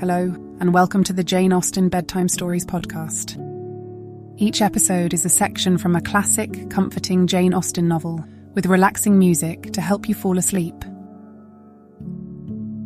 Hello, 0.00 0.34
and 0.60 0.72
welcome 0.72 1.04
to 1.04 1.12
the 1.12 1.22
Jane 1.22 1.52
Austen 1.52 1.90
Bedtime 1.90 2.26
Stories 2.26 2.64
podcast. 2.64 3.36
Each 4.38 4.62
episode 4.62 5.12
is 5.12 5.26
a 5.26 5.28
section 5.28 5.76
from 5.76 5.94
a 5.94 6.00
classic, 6.00 6.70
comforting 6.70 7.26
Jane 7.26 7.52
Austen 7.52 7.86
novel 7.86 8.24
with 8.54 8.64
relaxing 8.64 9.18
music 9.18 9.74
to 9.74 9.82
help 9.82 10.08
you 10.08 10.14
fall 10.14 10.38
asleep. 10.38 10.74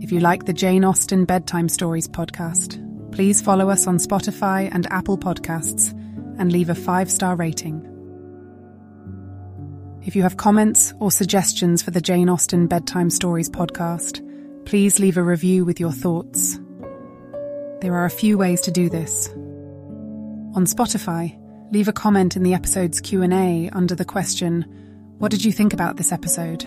If 0.01 0.11
you 0.11 0.19
like 0.19 0.47
the 0.47 0.53
Jane 0.53 0.85
Austen 0.85 1.25
Bedtime 1.25 1.69
Stories 1.69 2.09
podcast, 2.09 2.83
please 3.13 3.41
follow 3.41 3.71
us 3.71 3.87
on 3.87 3.99
Spotify 3.99 4.69
and 4.73 4.89
Apple 4.91 5.17
Podcasts 5.17 5.93
and 6.41 6.51
leave 6.51 6.69
a 6.69 6.75
five 6.75 7.09
star 7.09 7.37
rating. 7.37 7.81
If 10.03 10.17
you 10.17 10.23
have 10.23 10.37
comments 10.37 10.93
or 10.99 11.13
suggestions 11.13 11.81
for 11.81 11.93
the 11.93 12.01
Jane 12.01 12.29
Austen 12.29 12.67
Bedtime 12.67 13.09
Stories 13.09 13.49
podcast, 13.49 14.21
please 14.67 14.99
leave 14.99 15.17
a 15.17 15.23
review 15.23 15.65
with 15.65 15.79
your 15.79 15.93
thoughts. 15.93 16.59
There 17.81 17.95
are 17.95 18.05
a 18.05 18.11
few 18.11 18.39
ways 18.39 18.61
to 18.63 18.71
do 18.71 18.89
this. 18.89 19.29
On 20.55 20.65
Spotify, 20.65 21.37
leave 21.73 21.89
a 21.89 21.93
comment 21.93 22.37
in 22.37 22.43
the 22.43 22.55
episode's 22.55 23.01
Q&A 23.01 23.69
under 23.71 23.95
the 23.95 24.05
question, 24.05 24.63
what 25.19 25.31
did 25.31 25.45
you 25.45 25.53
think 25.53 25.73
about 25.73 25.97
this 25.97 26.13
episode? 26.13 26.65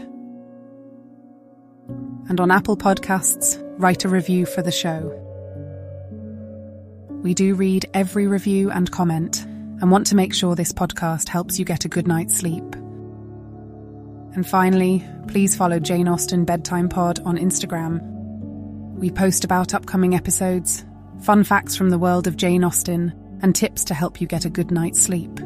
And 2.30 2.40
on 2.40 2.52
Apple 2.52 2.78
Podcasts, 2.78 3.62
write 3.78 4.04
a 4.04 4.10
review 4.10 4.46
for 4.46 4.62
the 4.62 4.72
show. 4.72 5.24
We 7.24 7.34
do 7.34 7.56
read 7.56 7.86
every 7.94 8.28
review 8.28 8.70
and 8.72 8.92
comment 8.92 9.44
and 9.46 9.92
want 9.92 10.08
to 10.08 10.16
make 10.16 10.34
sure 10.34 10.56
this 10.56 10.74
podcast 10.74 11.30
helps 11.30 11.58
you 11.60 11.66
get 11.66 11.86
a 11.86 11.90
good 11.90 12.08
night's 12.08 12.36
sleep. 12.36 12.76
And 14.34 14.48
finally, 14.48 15.04
please 15.28 15.56
follow 15.56 15.80
Jane 15.80 16.08
Austen 16.08 16.46
Bedtime 16.46 16.90
Pod 16.90 17.20
on 17.26 17.38
Instagram. 17.38 18.02
We 18.94 19.12
post 19.12 19.44
about 19.44 19.74
upcoming 19.74 20.16
episodes, 20.16 20.84
fun 21.28 21.44
facts 21.44 21.76
from 21.76 21.90
the 21.90 22.00
world 22.00 22.26
of 22.26 22.38
Jane 22.38 22.64
Austen, 22.64 23.14
and 23.42 23.54
tips 23.54 23.84
to 23.84 23.94
help 23.94 24.22
you 24.22 24.28
get 24.28 24.46
a 24.46 24.50
good 24.50 24.72
night's 24.72 25.02
sleep. 25.02 25.42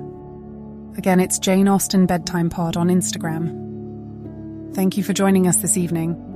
Again, 0.96 1.20
it's 1.20 1.40
Jane 1.40 1.68
Austen 1.68 2.06
Bedtime 2.06 2.52
Pod 2.52 2.78
on 2.78 2.90
Instagram. 2.90 4.76
Thank 4.76 4.96
you 4.96 5.04
for 5.04 5.14
joining 5.14 5.48
us 5.48 5.58
this 5.58 5.78
evening. 5.78 6.31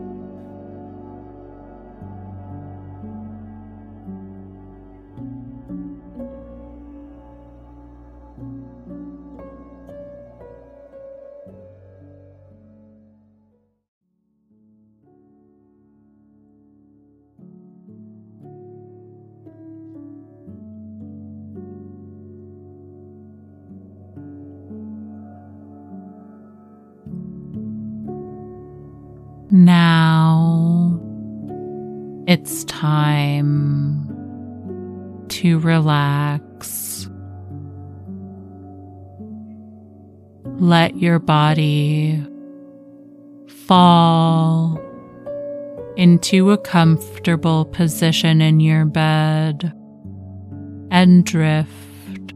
Now 29.55 30.99
it's 32.27 32.65
time 32.65 34.05
to 35.29 35.59
relax. 35.59 37.09
Let 40.59 40.97
your 40.97 41.19
body 41.19 42.21
fall 43.47 44.77
into 45.95 46.51
a 46.51 46.57
comfortable 46.57 47.63
position 47.63 48.41
in 48.41 48.59
your 48.59 48.83
bed 48.83 49.71
and 50.91 51.25
drift 51.25 52.33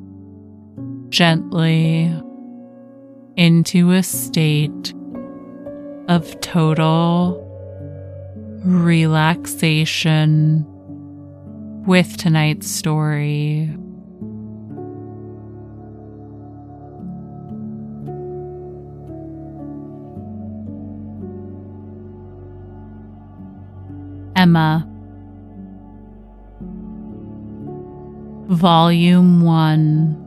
gently 1.09 2.17
into 3.35 3.91
a 3.91 4.03
state 4.03 4.93
of 6.09 6.41
total 6.41 7.45
relaxation 8.65 10.65
with 11.85 12.17
tonight's 12.17 12.69
story. 12.69 13.73
Emma, 24.35 24.85
Volume 28.47 29.43
1, 29.43 30.25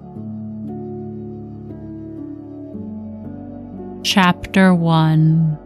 Chapter 4.05 4.75
1 4.75 5.62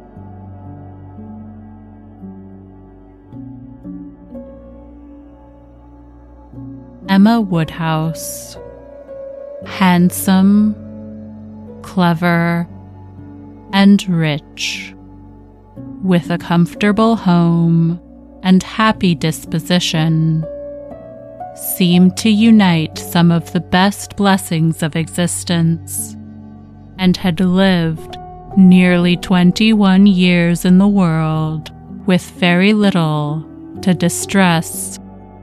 Emma 7.16 7.40
Woodhouse. 7.40 8.58
Handsome, 9.64 10.76
clever, 11.80 12.68
and 13.72 14.06
rich, 14.06 14.94
with 16.02 16.30
a 16.30 16.36
comfortable 16.36 17.16
home 17.16 17.98
and 18.42 18.62
happy 18.62 19.14
disposition, 19.14 20.44
seemed 21.54 22.18
to 22.18 22.28
unite 22.28 22.98
some 22.98 23.32
of 23.32 23.50
the 23.54 23.60
best 23.60 24.14
blessings 24.18 24.82
of 24.82 24.94
existence, 24.94 26.14
and 26.98 27.16
had 27.16 27.40
lived 27.40 28.18
nearly 28.58 29.16
21 29.16 30.06
years 30.06 30.66
in 30.66 30.76
the 30.76 30.86
world 30.86 31.72
with 32.06 32.28
very 32.32 32.74
little 32.74 33.42
to 33.80 33.94
distress 33.94 34.98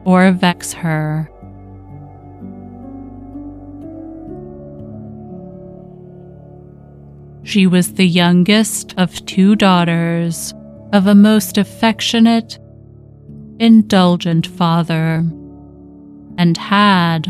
or 0.06 0.32
vex 0.34 0.72
her. 0.72 1.28
She 7.44 7.68
was 7.68 7.94
the 7.94 8.08
youngest 8.08 8.94
of 8.98 9.26
two 9.26 9.56
daughters 9.56 10.54
of 10.94 11.08
a 11.08 11.16
most 11.16 11.58
affectionate, 11.58 12.58
indulgent 13.60 14.48
father, 14.48 15.26
and 16.38 16.58
had, 16.58 17.28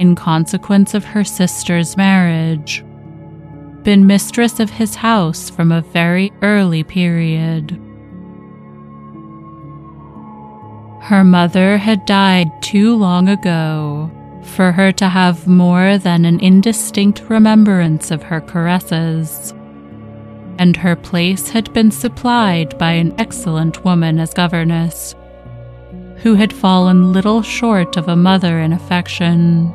in 0.00 0.16
consequence 0.16 0.92
of 0.92 1.04
her 1.04 1.22
sister's 1.22 1.96
marriage, 1.96 2.84
been 3.84 4.06
mistress 4.06 4.58
of 4.58 4.70
his 4.70 4.96
house 4.96 5.48
from 5.48 5.70
a 5.70 5.82
very 5.82 6.32
early 6.42 6.82
period. 6.82 7.80
Her 11.02 11.22
mother 11.22 11.78
had 11.78 12.04
died 12.06 12.50
too 12.60 12.96
long 12.96 13.28
ago 13.28 14.10
for 14.46 14.72
her 14.72 14.92
to 14.92 15.08
have 15.08 15.46
more 15.46 15.98
than 15.98 16.24
an 16.24 16.40
indistinct 16.40 17.22
remembrance 17.28 18.10
of 18.10 18.22
her 18.22 18.40
caresses, 18.40 19.52
and 20.58 20.76
her 20.76 20.96
place 20.96 21.50
had 21.50 21.72
been 21.72 21.90
supplied 21.90 22.78
by 22.78 22.92
an 22.92 23.14
excellent 23.18 23.84
woman 23.84 24.18
as 24.18 24.32
governess, 24.32 25.14
who 26.18 26.34
had 26.34 26.52
fallen 26.52 27.12
little 27.12 27.42
short 27.42 27.96
of 27.96 28.08
a 28.08 28.16
mother 28.16 28.60
in 28.60 28.72
affection. 28.72 29.72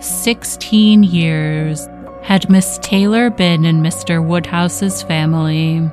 Sixteen 0.00 1.02
years 1.02 1.88
had 2.22 2.50
Miss 2.50 2.78
Taylor 2.82 3.30
been 3.30 3.64
in 3.64 3.82
Mr. 3.82 4.24
Woodhouse's 4.24 5.02
family, 5.02 5.88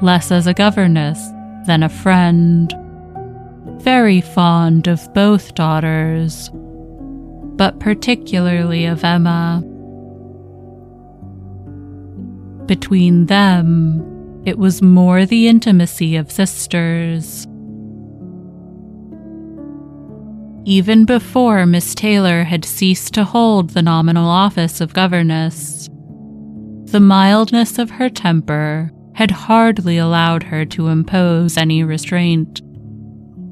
less 0.00 0.32
as 0.32 0.46
a 0.46 0.54
governess 0.54 1.18
than 1.68 1.82
a 1.82 1.88
friend. 1.88 2.74
Very 3.82 4.22
fond 4.22 4.88
of 4.88 5.12
both 5.12 5.54
daughters, 5.54 6.50
but 6.52 7.78
particularly 7.78 8.86
of 8.86 9.04
Emma. 9.04 9.62
Between 12.64 13.26
them, 13.26 14.42
it 14.46 14.58
was 14.58 14.80
more 14.80 15.26
the 15.26 15.46
intimacy 15.46 16.16
of 16.16 16.32
sisters. 16.32 17.46
Even 20.64 21.04
before 21.04 21.66
Miss 21.66 21.94
Taylor 21.94 22.44
had 22.44 22.64
ceased 22.64 23.12
to 23.12 23.24
hold 23.24 23.70
the 23.70 23.82
nominal 23.82 24.28
office 24.28 24.80
of 24.80 24.94
governess, 24.94 25.90
the 26.84 27.00
mildness 27.00 27.78
of 27.78 27.90
her 27.90 28.08
temper 28.08 28.90
had 29.18 29.32
hardly 29.32 29.98
allowed 29.98 30.44
her 30.44 30.64
to 30.64 30.86
impose 30.86 31.56
any 31.56 31.82
restraint. 31.82 32.60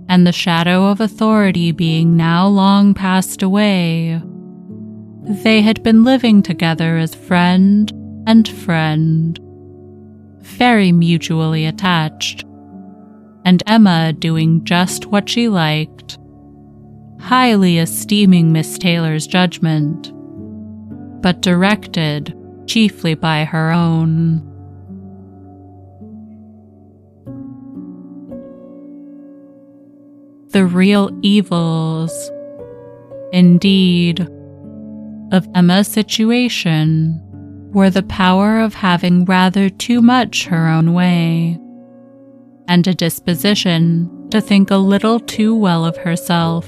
And 0.08 0.24
the 0.24 0.30
shadow 0.30 0.86
of 0.86 1.00
authority 1.00 1.72
being 1.72 2.16
now 2.16 2.46
long 2.46 2.94
passed 2.94 3.42
away, 3.42 4.22
they 5.24 5.62
had 5.62 5.82
been 5.82 6.04
living 6.04 6.40
together 6.40 6.96
as 6.98 7.16
friend 7.16 7.90
and 8.28 8.46
friend, 8.46 9.40
very 10.40 10.92
mutually 10.92 11.66
attached, 11.66 12.44
and 13.44 13.60
Emma 13.66 14.12
doing 14.12 14.64
just 14.64 15.06
what 15.06 15.28
she 15.28 15.48
liked, 15.48 16.16
highly 17.18 17.78
esteeming 17.78 18.52
Miss 18.52 18.78
Taylor's 18.78 19.26
judgment, 19.26 20.12
but 21.22 21.42
directed 21.42 22.38
chiefly 22.68 23.14
by 23.14 23.42
her 23.42 23.72
own. 23.72 24.55
The 30.56 30.64
real 30.64 31.10
evils, 31.20 32.30
indeed, 33.30 34.20
of 35.30 35.46
Emma's 35.54 35.86
situation 35.86 37.20
were 37.74 37.90
the 37.90 38.02
power 38.04 38.60
of 38.60 38.72
having 38.72 39.26
rather 39.26 39.68
too 39.68 40.00
much 40.00 40.46
her 40.46 40.66
own 40.66 40.94
way, 40.94 41.60
and 42.68 42.86
a 42.86 42.94
disposition 42.94 44.30
to 44.30 44.40
think 44.40 44.70
a 44.70 44.78
little 44.78 45.20
too 45.20 45.54
well 45.54 45.84
of 45.84 45.98
herself. 45.98 46.66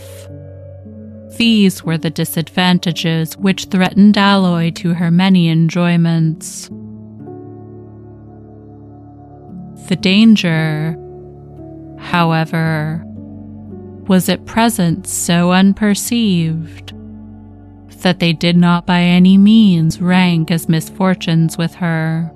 These 1.39 1.83
were 1.83 1.97
the 1.97 2.11
disadvantages 2.11 3.39
which 3.39 3.65
threatened 3.65 4.19
alloy 4.19 4.71
to 4.73 4.93
her 4.93 5.11
many 5.11 5.49
enjoyments. 5.49 6.69
The 9.89 9.97
danger, 9.99 10.95
however, 11.99 13.03
was 14.09 14.29
at 14.29 14.47
present 14.47 15.07
so 15.07 15.51
unperceived 15.53 16.93
that 18.03 18.21
they 18.21 18.33
did 18.33 18.57
not 18.57 18.87
by 18.87 19.01
any 19.01 19.37
means 19.37 20.01
rank 20.01 20.51
as 20.51 20.69
misfortunes 20.69 21.59
with 21.59 21.75
her. 21.75 22.33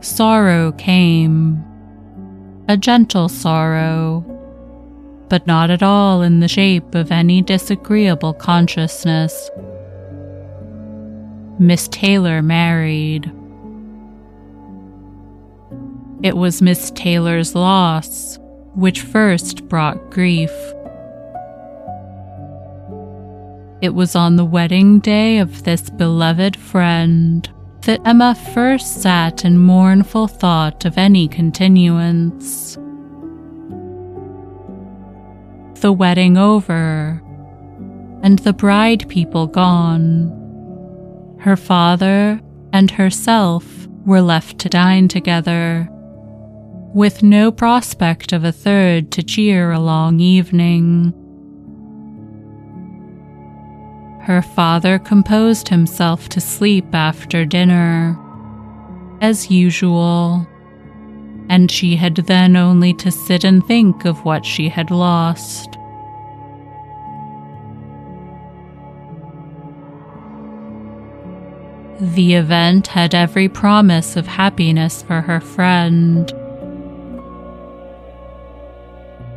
Sorrow 0.00 0.72
came, 0.72 1.62
a 2.68 2.76
gentle 2.76 3.28
sorrow, 3.28 4.24
but 5.28 5.46
not 5.46 5.70
at 5.70 5.82
all 5.82 6.22
in 6.22 6.40
the 6.40 6.48
shape 6.48 6.94
of 6.94 7.12
any 7.12 7.42
disagreeable 7.42 8.32
consciousness. 8.32 9.50
Miss 11.58 11.86
Taylor 11.88 12.40
married. 12.40 13.30
It 16.22 16.36
was 16.36 16.60
Miss 16.60 16.90
Taylor's 16.90 17.54
loss 17.54 18.38
which 18.74 19.00
first 19.00 19.66
brought 19.68 20.10
grief. 20.10 20.50
It 23.80 23.94
was 23.94 24.14
on 24.14 24.36
the 24.36 24.44
wedding 24.44 25.00
day 25.00 25.38
of 25.38 25.64
this 25.64 25.88
beloved 25.88 26.56
friend 26.56 27.48
that 27.82 28.02
Emma 28.04 28.34
first 28.52 29.00
sat 29.00 29.46
in 29.46 29.56
mournful 29.56 30.28
thought 30.28 30.84
of 30.84 30.98
any 30.98 31.26
continuance. 31.26 32.74
The 35.80 35.92
wedding 35.92 36.36
over, 36.36 37.22
and 38.22 38.38
the 38.40 38.52
bride 38.52 39.08
people 39.08 39.46
gone, 39.46 40.36
her 41.40 41.56
father 41.56 42.38
and 42.74 42.90
herself 42.90 43.88
were 44.04 44.20
left 44.20 44.58
to 44.58 44.68
dine 44.68 45.08
together 45.08 45.88
with 46.94 47.22
no 47.22 47.52
prospect 47.52 48.32
of 48.32 48.42
a 48.44 48.52
third 48.52 49.12
to 49.12 49.22
cheer 49.22 49.70
a 49.70 49.78
long 49.78 50.18
evening. 50.18 51.14
Her 54.22 54.42
father 54.42 54.98
composed 54.98 55.68
himself 55.68 56.28
to 56.30 56.40
sleep 56.40 56.94
after 56.94 57.44
dinner, 57.44 58.18
as 59.20 59.50
usual, 59.50 60.46
and 61.48 61.70
she 61.70 61.96
had 61.96 62.16
then 62.16 62.56
only 62.56 62.92
to 62.94 63.10
sit 63.10 63.44
and 63.44 63.64
think 63.66 64.04
of 64.04 64.24
what 64.24 64.44
she 64.44 64.68
had 64.68 64.90
lost. 64.90 65.76
The 72.00 72.34
event 72.34 72.86
had 72.86 73.14
every 73.14 73.48
promise 73.48 74.16
of 74.16 74.26
happiness 74.26 75.02
for 75.02 75.20
her 75.20 75.40
friend. 75.40 76.32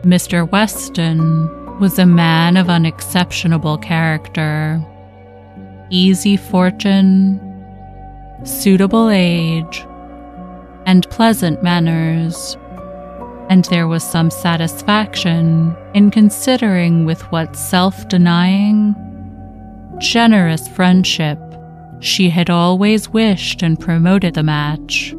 Mr. 0.04 0.50
Weston 0.52 1.80
was 1.80 1.98
a 1.98 2.06
man 2.06 2.58
of 2.58 2.70
unexceptionable 2.70 3.78
character, 3.78 4.84
easy 5.90 6.36
fortune, 6.36 7.40
suitable 8.44 9.10
age, 9.10 9.86
and 10.86 11.10
pleasant 11.10 11.64
manners, 11.64 12.58
and 13.50 13.64
there 13.66 13.88
was 13.88 14.04
some 14.04 14.30
satisfaction 14.30 15.74
in 15.94 16.12
considering 16.12 17.06
with 17.06 17.22
what 17.32 17.56
self 17.56 18.06
denying, 18.10 18.94
generous 20.00 20.68
friendship 20.68 21.40
she 22.02 22.30
had 22.30 22.50
always 22.50 23.08
wished 23.08 23.64
and 23.64 23.80
promoted 23.80 24.34
the 24.34 24.44
match. 24.44 25.16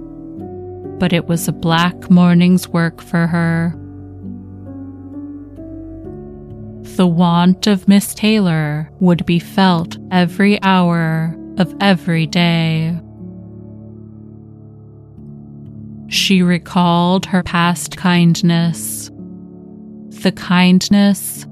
But 0.98 1.14
it 1.14 1.26
was 1.26 1.48
a 1.48 1.52
black 1.52 2.10
morning's 2.10 2.69
work 2.69 3.00
for 3.00 3.26
her 3.26 3.75
the 6.84 7.06
want 7.06 7.66
of 7.66 7.88
Miss 7.88 8.14
Taylor 8.14 8.90
would 9.00 9.25
be 9.26 9.38
felt 9.38 9.96
every 10.10 10.62
hour 10.62 11.34
of 11.58 11.75
every 11.81 12.26
day. 12.26 12.96
She 16.08 16.42
recalled 16.42 17.26
her 17.26 17.42
past 17.42 17.96
kindness, 17.96 19.10
the 20.22 20.32
kindness, 20.32 21.46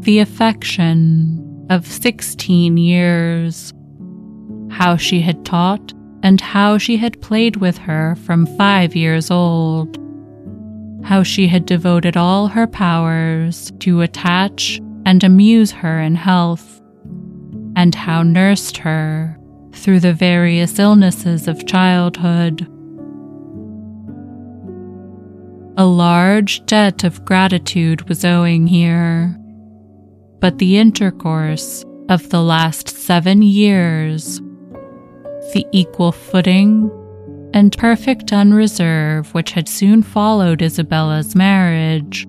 the 0.00 0.18
affection 0.18 1.66
of 1.70 1.86
16 1.86 2.76
years, 2.78 3.72
how 4.70 4.96
she 4.96 5.20
had 5.20 5.44
taught 5.44 5.92
and 6.22 6.40
how 6.40 6.78
she 6.78 6.96
had 6.96 7.20
played 7.20 7.56
with 7.56 7.78
her 7.78 8.16
from 8.16 8.46
five 8.56 8.96
years 8.96 9.30
old 9.30 9.99
how 11.04 11.22
she 11.22 11.48
had 11.48 11.66
devoted 11.66 12.16
all 12.16 12.48
her 12.48 12.66
powers 12.66 13.72
to 13.80 14.02
attach 14.02 14.80
and 15.06 15.24
amuse 15.24 15.70
her 15.70 16.00
in 16.00 16.14
health, 16.14 16.80
and 17.76 17.94
how 17.94 18.22
nursed 18.22 18.76
her 18.76 19.38
through 19.72 20.00
the 20.00 20.12
various 20.12 20.78
illnesses 20.78 21.48
of 21.48 21.66
childhood. 21.66 22.66
A 25.76 25.86
large 25.86 26.64
debt 26.66 27.04
of 27.04 27.24
gratitude 27.24 28.08
was 28.08 28.24
owing 28.24 28.66
here, 28.66 29.34
but 30.40 30.58
the 30.58 30.76
intercourse 30.76 31.84
of 32.10 32.28
the 32.30 32.42
last 32.42 32.88
seven 32.88 33.40
years, 33.40 34.40
the 35.54 35.64
equal 35.72 36.12
footing 36.12 36.90
and 37.52 37.76
perfect 37.76 38.32
unreserve 38.32 39.32
which 39.34 39.52
had 39.52 39.68
soon 39.68 40.02
followed 40.02 40.62
Isabella's 40.62 41.34
marriage, 41.34 42.26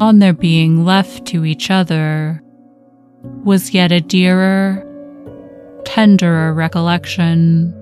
on 0.00 0.18
their 0.18 0.34
being 0.34 0.84
left 0.84 1.26
to 1.26 1.44
each 1.44 1.70
other, 1.70 2.42
was 3.44 3.72
yet 3.72 3.92
a 3.92 4.00
dearer, 4.00 4.82
tenderer 5.84 6.52
recollection. 6.52 7.72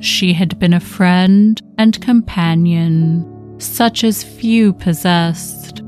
She 0.00 0.32
had 0.32 0.58
been 0.58 0.72
a 0.72 0.80
friend 0.80 1.60
and 1.78 2.00
companion 2.00 3.26
such 3.60 4.04
as 4.04 4.24
few 4.24 4.72
possessed, 4.72 5.80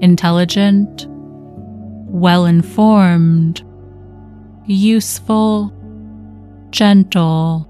intelligent, 0.00 1.06
well 2.08 2.44
informed, 2.44 3.64
useful, 4.66 5.72
gentle, 6.76 7.66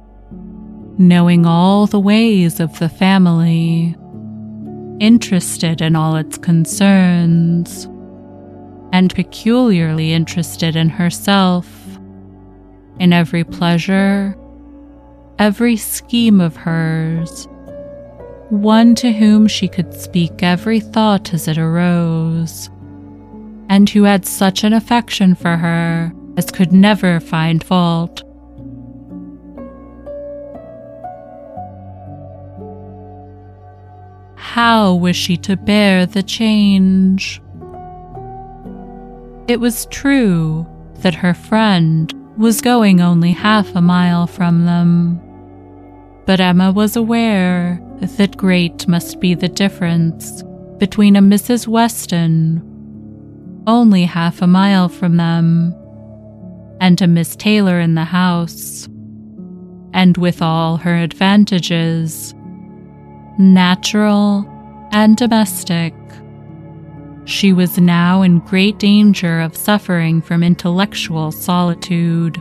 knowing 0.99 1.47
all 1.47 1.87
the 1.87 2.01
ways 2.01 2.59
of 2.59 2.77
the 2.81 2.89
family, 2.89 3.97
interested 4.99 5.81
in 5.81 5.95
all 5.95 6.17
its 6.17 6.37
concerns, 6.37 7.85
and 8.93 9.15
peculiarly 9.15 10.13
interested 10.13 10.75
in 10.75 10.89
herself, 10.89 11.69
in 12.99 13.13
every 13.13 13.45
pleasure, 13.45 14.37
every 15.39 15.77
scheme 15.77 16.41
of 16.41 16.57
hers, 16.57 17.47
one 18.49 18.93
to 18.97 19.13
whom 19.13 19.47
she 19.47 19.69
could 19.69 19.95
speak 19.95 20.43
every 20.43 20.81
thought 20.81 21.33
as 21.33 21.47
it 21.47 21.59
arose, 21.59 22.69
and 23.69 23.89
who 23.89 24.03
had 24.03 24.27
such 24.27 24.65
an 24.65 24.73
affection 24.73 25.37
for 25.37 25.57
her 25.57 26.13
as 26.37 26.51
could 26.51 26.73
never 26.73 27.21
find 27.21 27.63
fault. 27.63 28.26
How 34.47 34.95
was 34.95 35.17
she 35.17 35.37
to 35.39 35.57
bear 35.57 36.07
the 36.07 36.23
change? 36.23 37.43
It 39.49 39.61
was 39.61 39.87
true 39.87 40.67
that 41.01 41.17
her 41.17 41.35
friend 41.35 42.11
was 42.39 42.63
going 42.63 43.03
only 43.03 43.33
half 43.33 43.75
a 43.75 43.83
mile 43.83 44.27
from 44.27 44.65
them. 44.65 45.21
But 46.25 46.41
Emma 46.41 46.73
was 46.73 46.97
aware 46.97 47.83
that 48.01 48.39
great 48.39 48.89
must 48.89 49.21
be 49.21 49.35
the 49.35 49.49
difference 49.49 50.43
between 50.79 51.17
a 51.17 51.21
Mrs. 51.21 51.67
Weston, 51.67 52.63
only 53.67 54.05
half 54.05 54.41
a 54.41 54.47
mile 54.47 54.89
from 54.89 55.17
them, 55.19 55.75
and 56.81 57.03
a 57.03 57.07
Miss 57.07 57.37
Taylor 57.37 57.79
in 57.79 57.95
the 57.95 58.05
house, 58.05 58.87
and 59.93 60.17
with 60.17 60.41
all 60.41 60.79
her 60.79 60.97
advantages, 60.97 62.33
natural 63.39 64.47
and 64.93 65.17
domestic. 65.17 65.95
She 67.25 67.53
was 67.53 67.79
now 67.79 68.23
in 68.23 68.39
great 68.39 68.79
danger 68.79 69.41
of 69.41 69.57
suffering 69.57 70.23
from 70.23 70.43
intellectual 70.43 71.33
solitude. 71.33 72.41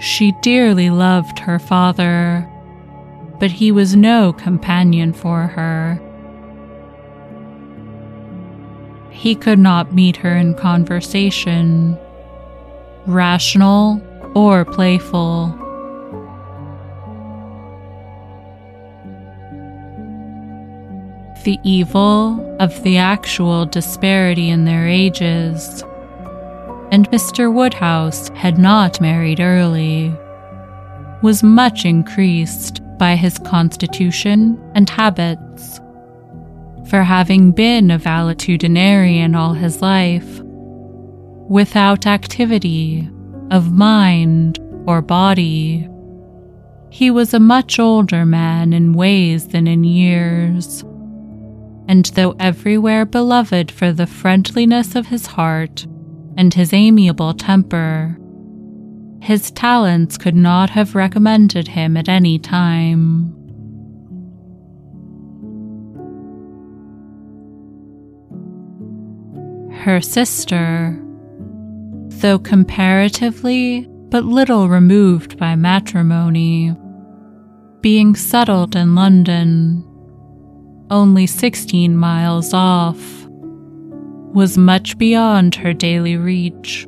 She 0.00 0.32
dearly 0.42 0.90
loved 0.90 1.38
her 1.40 1.58
father, 1.58 2.48
but 3.38 3.50
he 3.50 3.70
was 3.70 3.94
no 3.94 4.32
companion 4.32 5.12
for 5.12 5.46
her. 5.48 6.00
He 9.10 9.34
could 9.34 9.58
not 9.58 9.92
meet 9.92 10.16
her 10.16 10.36
in 10.36 10.54
conversation, 10.54 11.98
rational 13.06 14.00
or 14.34 14.64
playful. 14.64 15.67
The 21.48 21.58
evil 21.64 22.56
of 22.60 22.82
the 22.82 22.98
actual 22.98 23.64
disparity 23.64 24.50
in 24.50 24.66
their 24.66 24.86
ages 24.86 25.82
and 26.90 27.10
Mr. 27.10 27.50
Woodhouse 27.50 28.28
had 28.34 28.58
not 28.58 29.00
married 29.00 29.40
early, 29.40 30.14
was 31.22 31.42
much 31.42 31.86
increased 31.86 32.82
by 32.98 33.16
his 33.16 33.38
constitution 33.38 34.62
and 34.74 34.90
habits. 34.90 35.80
For 36.90 37.02
having 37.02 37.52
been 37.52 37.90
a 37.90 37.98
valetudinarian 37.98 39.34
all 39.34 39.54
his 39.54 39.80
life, 39.80 40.42
without 41.48 42.06
activity 42.06 43.08
of 43.50 43.72
mind 43.72 44.58
or 44.86 45.00
body, 45.00 45.88
he 46.90 47.10
was 47.10 47.32
a 47.32 47.40
much 47.40 47.78
older 47.78 48.26
man 48.26 48.74
in 48.74 48.92
ways 48.92 49.48
than 49.48 49.66
in 49.66 49.84
years. 49.84 50.84
And 51.88 52.04
though 52.14 52.36
everywhere 52.38 53.06
beloved 53.06 53.70
for 53.70 53.92
the 53.92 54.06
friendliness 54.06 54.94
of 54.94 55.06
his 55.06 55.26
heart 55.26 55.86
and 56.36 56.52
his 56.52 56.72
amiable 56.72 57.34
temper. 57.34 58.16
His 59.20 59.50
talents 59.50 60.16
could 60.18 60.36
not 60.36 60.70
have 60.70 60.94
recommended 60.94 61.68
him 61.68 61.96
at 61.96 62.08
any 62.08 62.38
time. 62.38 63.34
Her 69.72 70.00
sister, 70.00 71.02
though 72.20 72.38
comparatively 72.38 73.88
but 74.10 74.24
little 74.24 74.68
removed 74.68 75.38
by 75.38 75.56
matrimony, 75.56 76.74
being 77.80 78.14
settled 78.14 78.76
in 78.76 78.94
London, 78.94 79.87
only 80.90 81.26
16 81.26 81.96
miles 81.96 82.52
off, 82.52 83.26
was 84.34 84.58
much 84.58 84.98
beyond 84.98 85.54
her 85.54 85.72
daily 85.72 86.16
reach, 86.16 86.86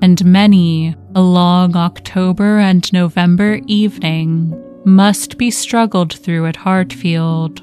and 0.00 0.24
many 0.24 0.94
a 1.14 1.20
long 1.20 1.76
October 1.76 2.58
and 2.58 2.92
November 2.92 3.60
evening 3.66 4.54
must 4.84 5.38
be 5.38 5.50
struggled 5.50 6.12
through 6.12 6.46
at 6.46 6.56
Hartfield 6.56 7.62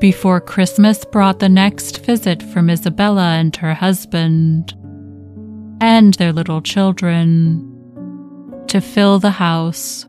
before 0.00 0.40
Christmas 0.40 1.04
brought 1.04 1.40
the 1.40 1.48
next 1.48 2.04
visit 2.04 2.42
from 2.42 2.70
Isabella 2.70 3.32
and 3.32 3.54
her 3.56 3.74
husband 3.74 4.74
and 5.80 6.14
their 6.14 6.32
little 6.32 6.62
children 6.62 7.64
to 8.68 8.80
fill 8.80 9.18
the 9.18 9.30
house 9.30 10.06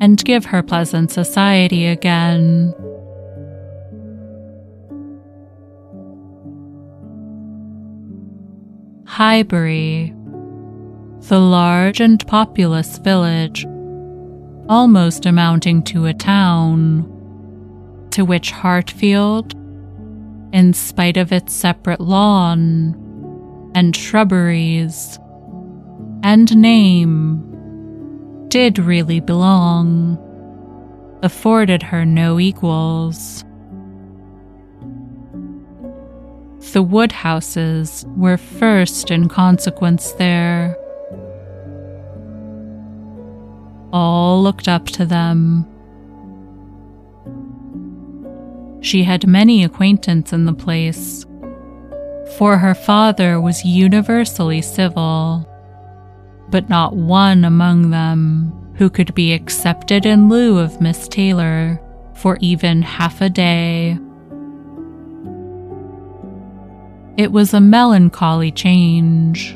and 0.00 0.24
give 0.24 0.44
her 0.46 0.62
pleasant 0.62 1.10
society 1.10 1.86
again. 1.86 2.74
Highbury, 9.16 10.12
the 11.20 11.40
large 11.40 12.00
and 12.00 12.22
populous 12.26 12.98
village, 12.98 13.64
almost 14.68 15.24
amounting 15.24 15.82
to 15.84 16.04
a 16.04 16.12
town, 16.12 17.04
to 18.10 18.26
which 18.26 18.50
Hartfield, 18.50 19.54
in 20.52 20.74
spite 20.74 21.16
of 21.16 21.32
its 21.32 21.54
separate 21.54 22.02
lawn 22.02 23.72
and 23.74 23.96
shrubberies 23.96 25.18
and 26.22 26.54
name, 26.54 27.40
did 28.48 28.78
really 28.78 29.20
belong, 29.20 30.18
afforded 31.22 31.82
her 31.84 32.04
no 32.04 32.38
equals. 32.38 33.46
The 36.72 36.82
Woodhouses 36.82 38.04
were 38.16 38.36
first 38.36 39.10
in 39.10 39.28
consequence 39.28 40.12
there. 40.12 40.76
All 43.92 44.42
looked 44.42 44.68
up 44.68 44.84
to 44.86 45.06
them. 45.06 45.64
She 48.82 49.04
had 49.04 49.26
many 49.26 49.64
acquaintance 49.64 50.32
in 50.32 50.44
the 50.44 50.52
place, 50.52 51.24
for 52.36 52.58
her 52.58 52.74
father 52.74 53.40
was 53.40 53.64
universally 53.64 54.60
civil, 54.60 55.48
but 56.50 56.68
not 56.68 56.94
one 56.94 57.44
among 57.44 57.90
them 57.90 58.52
who 58.74 58.90
could 58.90 59.14
be 59.14 59.32
accepted 59.32 60.04
in 60.04 60.28
lieu 60.28 60.58
of 60.58 60.80
Miss 60.80 61.08
Taylor 61.08 61.80
for 62.14 62.36
even 62.40 62.82
half 62.82 63.20
a 63.22 63.30
day. 63.30 63.98
It 67.16 67.32
was 67.32 67.54
a 67.54 67.60
melancholy 67.60 68.52
change, 68.52 69.52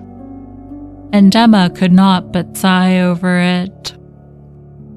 and 1.12 1.34
Emma 1.36 1.68
could 1.68 1.92
not 1.92 2.32
but 2.32 2.56
sigh 2.56 3.00
over 3.00 3.38
it 3.38 3.92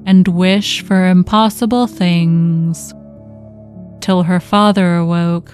and 0.06 0.26
wish 0.28 0.82
for 0.82 1.06
impossible 1.06 1.86
things 1.86 2.94
till 4.00 4.22
her 4.22 4.40
father 4.40 4.96
awoke 4.96 5.50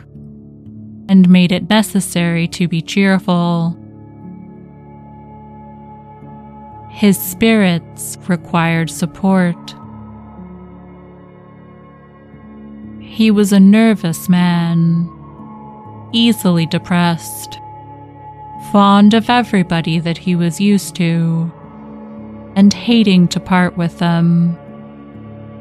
and 1.08 1.28
made 1.28 1.50
it 1.50 1.68
necessary 1.68 2.46
to 2.46 2.68
be 2.68 2.80
cheerful. 2.80 3.76
His 6.90 7.18
spirits 7.18 8.18
required 8.28 8.88
support. 8.88 9.74
He 13.00 13.32
was 13.32 13.52
a 13.52 13.58
nervous 13.58 14.28
man 14.28 15.08
easily 16.12 16.66
depressed, 16.66 17.58
fond 18.72 19.14
of 19.14 19.30
everybody 19.30 19.98
that 19.98 20.18
he 20.18 20.34
was 20.34 20.60
used 20.60 20.94
to, 20.96 21.52
and 22.56 22.72
hating 22.72 23.28
to 23.28 23.40
part 23.40 23.76
with 23.76 23.98
them, 23.98 24.58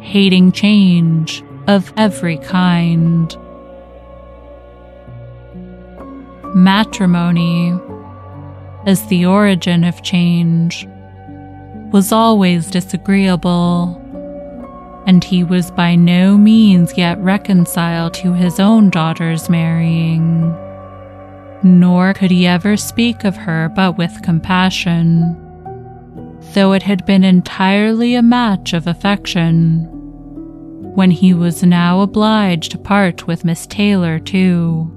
hating 0.02 0.52
change 0.52 1.44
of 1.68 1.94
every 1.98 2.38
kind. 2.38 3.36
Matrimony, 6.56 7.78
as 8.86 9.06
the 9.08 9.26
origin 9.26 9.84
of 9.84 10.02
change, 10.02 10.88
was 11.92 12.12
always 12.12 12.70
disagreeable 12.70 13.99
and 15.10 15.24
he 15.24 15.44
was 15.44 15.72
by 15.72 15.96
no 15.96 16.38
means 16.38 16.96
yet 16.96 17.18
reconciled 17.18 18.14
to 18.14 18.32
his 18.32 18.60
own 18.60 18.92
daughter's 18.92 19.50
marrying. 19.50 20.56
Nor 21.64 22.14
could 22.14 22.30
he 22.30 22.46
ever 22.46 22.78
speak 22.78 23.24
of 23.24 23.36
her 23.36 23.70
but 23.76 23.98
with 23.98 24.22
compassion, 24.22 25.36
though 26.54 26.74
it 26.74 26.84
had 26.84 27.08
been 27.08 27.24
entirely 27.24 28.14
a 28.14 28.22
match 28.22 28.74
of 28.74 28.86
affection. 28.86 29.88
When 30.94 31.10
he 31.10 31.34
was 31.34 31.64
now 31.64 32.02
obliged 32.02 32.74
to 32.74 32.78
part 32.78 33.26
with 33.26 33.44
Miss 33.44 33.66
Taylor, 33.66 34.20
too, 34.20 34.92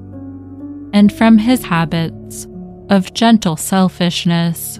and 0.93 1.11
from 1.11 1.39
his 1.39 1.65
habits 1.65 2.47
of 2.91 3.15
gentle 3.15 3.57
selfishness 3.57 4.79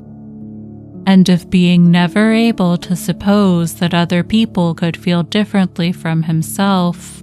and 1.07 1.29
of 1.29 1.51
being 1.51 1.91
never 1.91 2.33
able 2.33 2.77
to 2.79 2.95
suppose 2.97 3.75
that 3.75 3.95
other 3.95 4.23
people 4.23 4.75
could 4.75 4.97
feel 4.97 5.23
differently 5.23 5.93
from 5.93 6.23
himself. 6.25 7.23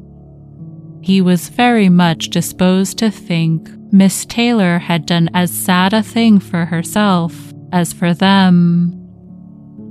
he 1.01 1.21
was 1.21 1.49
very 1.49 1.89
much 1.89 2.29
disposed 2.29 2.97
to 2.97 3.09
think 3.09 3.69
Miss 3.91 4.25
Taylor 4.25 4.77
had 4.79 5.05
done 5.05 5.29
as 5.33 5.49
sad 5.51 5.93
a 5.93 6.03
thing 6.03 6.39
for 6.39 6.65
herself 6.65 7.53
as 7.71 7.93
for 7.93 8.13
them, 8.13 8.93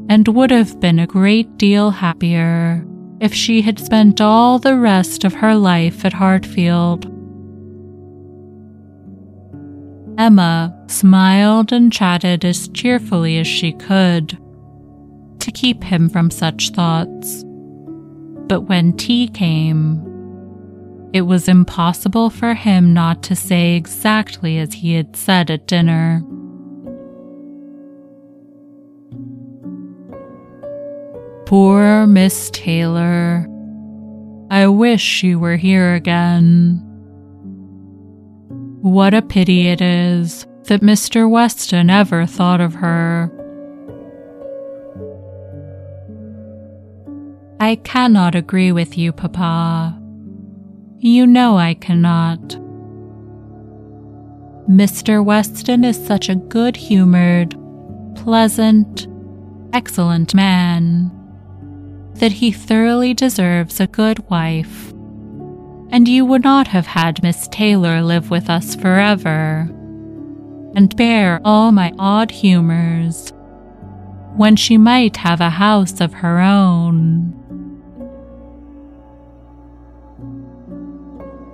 and 0.08 0.28
would 0.28 0.50
have 0.50 0.78
been 0.80 0.98
a 0.98 1.06
great 1.06 1.56
deal 1.58 1.90
happier 1.90 2.84
if 3.20 3.34
she 3.34 3.62
had 3.62 3.78
spent 3.80 4.20
all 4.20 4.58
the 4.58 4.76
rest 4.76 5.24
of 5.24 5.34
her 5.34 5.54
life 5.54 6.04
at 6.04 6.12
Hartfield. 6.12 7.06
Emma 10.18 10.76
smiled 10.88 11.72
and 11.72 11.92
chatted 11.92 12.44
as 12.44 12.66
cheerfully 12.68 13.38
as 13.38 13.46
she 13.46 13.72
could 13.72 14.36
to 15.38 15.52
keep 15.52 15.84
him 15.84 16.08
from 16.08 16.28
such 16.28 16.70
thoughts. 16.70 17.44
But 18.48 18.62
when 18.62 18.96
tea 18.96 19.28
came, 19.28 20.04
it 21.12 21.22
was 21.22 21.48
impossible 21.48 22.30
for 22.30 22.54
him 22.54 22.92
not 22.92 23.22
to 23.24 23.36
say 23.36 23.76
exactly 23.76 24.58
as 24.58 24.72
he 24.72 24.94
had 24.94 25.14
said 25.14 25.52
at 25.52 25.68
dinner. 25.68 26.24
Poor 31.46 32.08
Miss 32.08 32.50
Taylor. 32.52 33.46
I 34.50 34.66
wish 34.66 35.00
she 35.00 35.36
were 35.36 35.56
here 35.56 35.94
again. 35.94 36.87
What 38.80 39.12
a 39.12 39.22
pity 39.22 39.66
it 39.66 39.80
is 39.80 40.46
that 40.64 40.82
Mr. 40.82 41.28
Weston 41.28 41.90
ever 41.90 42.26
thought 42.26 42.60
of 42.60 42.74
her. 42.74 43.32
I 47.58 47.74
cannot 47.76 48.36
agree 48.36 48.70
with 48.70 48.96
you, 48.96 49.12
Papa. 49.12 50.00
You 50.98 51.26
know 51.26 51.56
I 51.56 51.74
cannot. 51.74 52.38
Mr. 54.70 55.24
Weston 55.24 55.82
is 55.82 56.06
such 56.06 56.28
a 56.28 56.36
good 56.36 56.76
humored, 56.76 57.56
pleasant, 58.14 59.08
excellent 59.72 60.34
man 60.34 61.10
that 62.14 62.32
he 62.32 62.52
thoroughly 62.52 63.12
deserves 63.12 63.80
a 63.80 63.86
good 63.88 64.30
wife. 64.30 64.87
And 65.90 66.06
you 66.06 66.24
would 66.24 66.44
not 66.44 66.68
have 66.68 66.86
had 66.86 67.22
Miss 67.22 67.48
Taylor 67.48 68.02
live 68.02 68.30
with 68.30 68.50
us 68.50 68.74
forever 68.74 69.68
and 70.74 70.94
bear 70.96 71.40
all 71.44 71.72
my 71.72 71.92
odd 71.98 72.30
humors 72.30 73.32
when 74.36 74.54
she 74.54 74.76
might 74.76 75.16
have 75.16 75.40
a 75.40 75.50
house 75.50 76.00
of 76.00 76.12
her 76.12 76.40
own. 76.40 77.34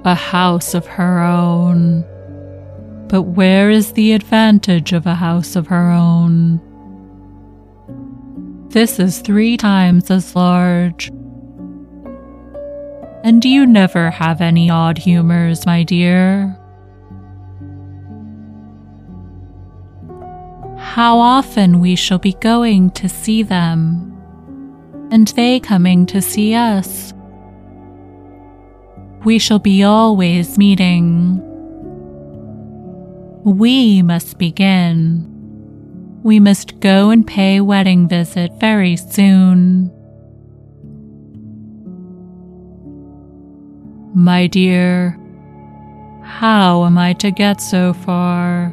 A 0.05 0.15
house 0.15 0.75
of 0.75 0.85
her 0.87 1.21
own. 1.21 2.05
But 3.09 3.23
where 3.23 3.71
is 3.71 3.93
the 3.93 4.13
advantage 4.13 4.93
of 4.93 5.07
a 5.07 5.15
house 5.15 5.57
of 5.57 5.69
her 5.69 5.91
own? 5.91 6.61
This 8.71 8.99
is 8.99 9.21
three 9.21 9.57
times 9.57 10.11
as 10.11 10.35
large. 10.35 11.11
And 13.25 13.43
you 13.43 13.65
never 13.65 14.11
have 14.11 14.43
any 14.43 14.69
odd 14.69 14.99
humors, 14.99 15.65
my 15.65 15.83
dear. 15.83 16.59
How 20.77 21.19
often 21.19 21.81
we 21.81 21.97
shall 21.97 22.19
be 22.19 22.35
going 22.35 22.91
to 22.91 23.09
see 23.09 23.43
them, 23.43 24.13
and 25.11 25.29
they 25.29 25.59
coming 25.59 26.05
to 26.05 26.21
see 26.21 26.55
us. 26.55 27.15
We 29.25 29.39
shall 29.39 29.59
be 29.59 29.83
always 29.83 30.59
meeting. 30.59 31.41
We 33.43 34.03
must 34.03 34.37
begin. 34.37 35.25
We 36.23 36.41
must 36.41 36.79
go 36.81 37.09
and 37.09 37.27
pay 37.27 37.63
wedding 37.63 38.07
visit 38.07 38.53
very 38.61 38.97
soon. 38.97 39.91
My 44.17 44.47
dear, 44.47 45.19
how 46.23 46.85
am 46.85 46.97
I 46.97 47.15
to 47.15 47.33
get 47.33 47.61
so 47.61 47.93
far? 47.93 48.73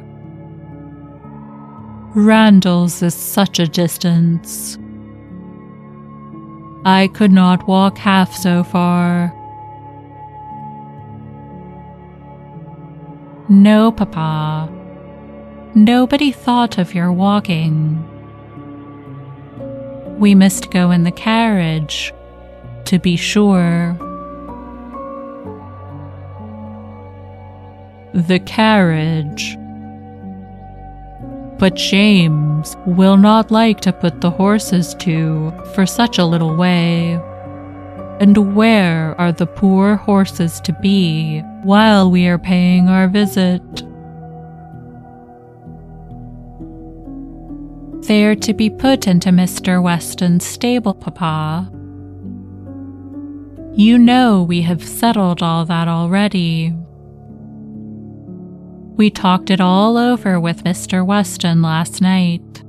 Randalls 2.13 3.01
is 3.01 3.15
such 3.15 3.58
a 3.58 3.65
distance. 3.65 4.77
I 6.86 7.10
could 7.15 7.32
not 7.32 7.67
walk 7.67 7.97
half 7.97 8.36
so 8.36 8.63
far. 8.63 9.34
No, 13.49 13.91
Papa. 13.91 14.69
Nobody 15.73 16.32
thought 16.32 16.77
of 16.77 16.93
your 16.93 17.12
walking. 17.12 17.97
We 20.19 20.36
must 20.36 20.69
go 20.69 20.91
in 20.91 21.01
the 21.01 21.12
carriage, 21.12 22.13
to 22.86 22.99
be 22.99 23.15
sure. 23.15 23.97
The 28.13 28.39
carriage. 28.39 29.58
But 31.58 31.76
James 31.76 32.76
will 32.86 33.17
not 33.17 33.52
like 33.52 33.82
to 33.82 33.93
put 33.93 34.19
the 34.19 34.32
horses 34.32 34.95
to 34.95 35.52
for 35.74 35.86
such 35.86 36.17
a 36.17 36.26
little 36.26 36.56
way. 36.56 37.19
And 38.19 38.56
where 38.56 39.19
are 39.19 39.32
the 39.32 39.47
poor 39.47 39.95
horses 39.95 40.60
to 40.62 40.74
be 40.74 41.39
while 41.63 42.12
we 42.12 42.28
are 42.28 42.38
paying 42.38 42.89
our 42.89 43.08
visit? 43.08 43.62
They 48.08 48.26
are 48.26 48.36
to 48.36 48.54
be 48.54 48.69
put 48.69 49.08
into 49.08 49.30
Mr. 49.30 49.82
Weston's 49.82 50.45
stable, 50.45 50.95
Papa. 50.95 51.71
You 53.74 53.97
know 53.97 54.43
we 54.43 54.63
have 54.63 54.84
settled 54.84 55.41
all 55.41 55.65
that 55.65 55.88
already. 55.88 56.74
We 59.02 59.10
talked 59.10 59.50
it 59.50 59.60
all 59.60 59.98
over 59.98 60.40
with 60.40 60.64
Mr. 60.64 61.04
Weston 61.04 61.64
last 61.64 62.04
night. 62.04 62.64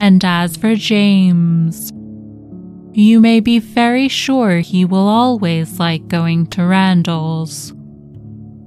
And 0.00 0.24
as 0.24 0.56
for 0.56 0.74
James, 0.74 1.92
you 2.92 3.20
may 3.20 3.38
be 3.38 3.60
very 3.60 4.08
sure 4.08 4.58
he 4.58 4.84
will 4.84 5.06
always 5.06 5.78
like 5.78 6.08
going 6.08 6.48
to 6.48 6.66
Randalls 6.66 7.72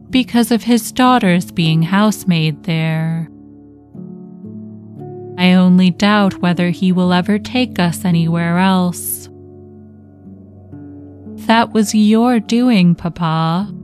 because 0.10 0.52
of 0.52 0.64
his 0.64 0.94
daughter's 0.94 1.52
being 1.52 1.82
housemaid 1.82 2.64
there. 2.64 3.28
I 5.38 5.52
only 5.52 5.90
doubt 5.90 6.36
whether 6.36 6.70
he 6.70 6.94
will 6.94 7.12
ever 7.12 7.38
take 7.38 7.78
us 7.78 8.06
anywhere 8.06 8.58
else. 8.58 9.28
That 11.46 11.74
was 11.74 11.94
your 11.94 12.40
doing, 12.40 12.96
Papa. 12.96 13.77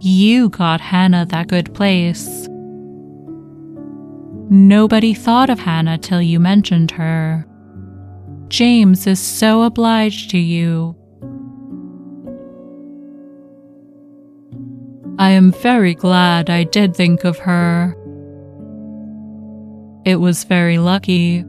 You 0.00 0.48
got 0.50 0.80
Hannah 0.80 1.26
that 1.26 1.48
good 1.48 1.74
place. 1.74 2.48
Nobody 4.48 5.12
thought 5.12 5.50
of 5.50 5.58
Hannah 5.58 5.98
till 5.98 6.22
you 6.22 6.38
mentioned 6.38 6.92
her. 6.92 7.44
James 8.48 9.06
is 9.08 9.20
so 9.20 9.62
obliged 9.62 10.30
to 10.30 10.38
you. 10.38 10.94
I 15.18 15.30
am 15.30 15.50
very 15.50 15.96
glad 15.96 16.48
I 16.48 16.62
did 16.62 16.94
think 16.94 17.24
of 17.24 17.38
her. 17.38 17.96
It 20.04 20.20
was 20.20 20.44
very 20.44 20.78
lucky, 20.78 21.44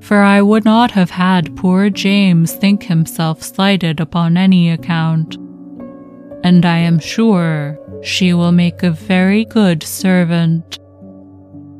for 0.00 0.22
I 0.22 0.40
would 0.40 0.64
not 0.64 0.92
have 0.92 1.10
had 1.10 1.56
poor 1.56 1.90
James 1.90 2.52
think 2.52 2.84
himself 2.84 3.42
slighted 3.42 3.98
upon 3.98 4.36
any 4.36 4.70
account, 4.70 5.36
and 6.42 6.64
I 6.64 6.78
am 6.78 6.98
sure 6.98 7.78
she 8.02 8.32
will 8.32 8.52
make 8.52 8.82
a 8.82 8.90
very 8.90 9.44
good 9.44 9.82
servant. 9.82 10.78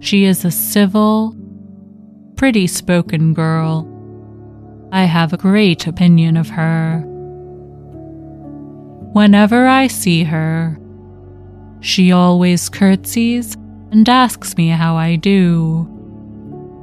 She 0.01 0.25
is 0.25 0.44
a 0.44 0.51
civil, 0.51 1.35
pretty 2.37 2.66
spoken 2.66 3.35
girl. 3.35 3.87
I 4.92 5.05
have 5.05 5.33
a 5.33 5.38
great 5.38 5.87
opinion 5.87 6.37
of 6.37 6.49
her. 6.51 7.03
Whenever 9.12 9.66
I 9.66 9.87
see 9.87 10.25
her, 10.25 10.79
she 11.81 12.12
always 12.12 12.68
curtsies 12.68 13.57
and 13.90 14.09
asks 14.09 14.57
me 14.57 14.68
how 14.68 14.96
I 14.96 15.16
do, 15.16 15.88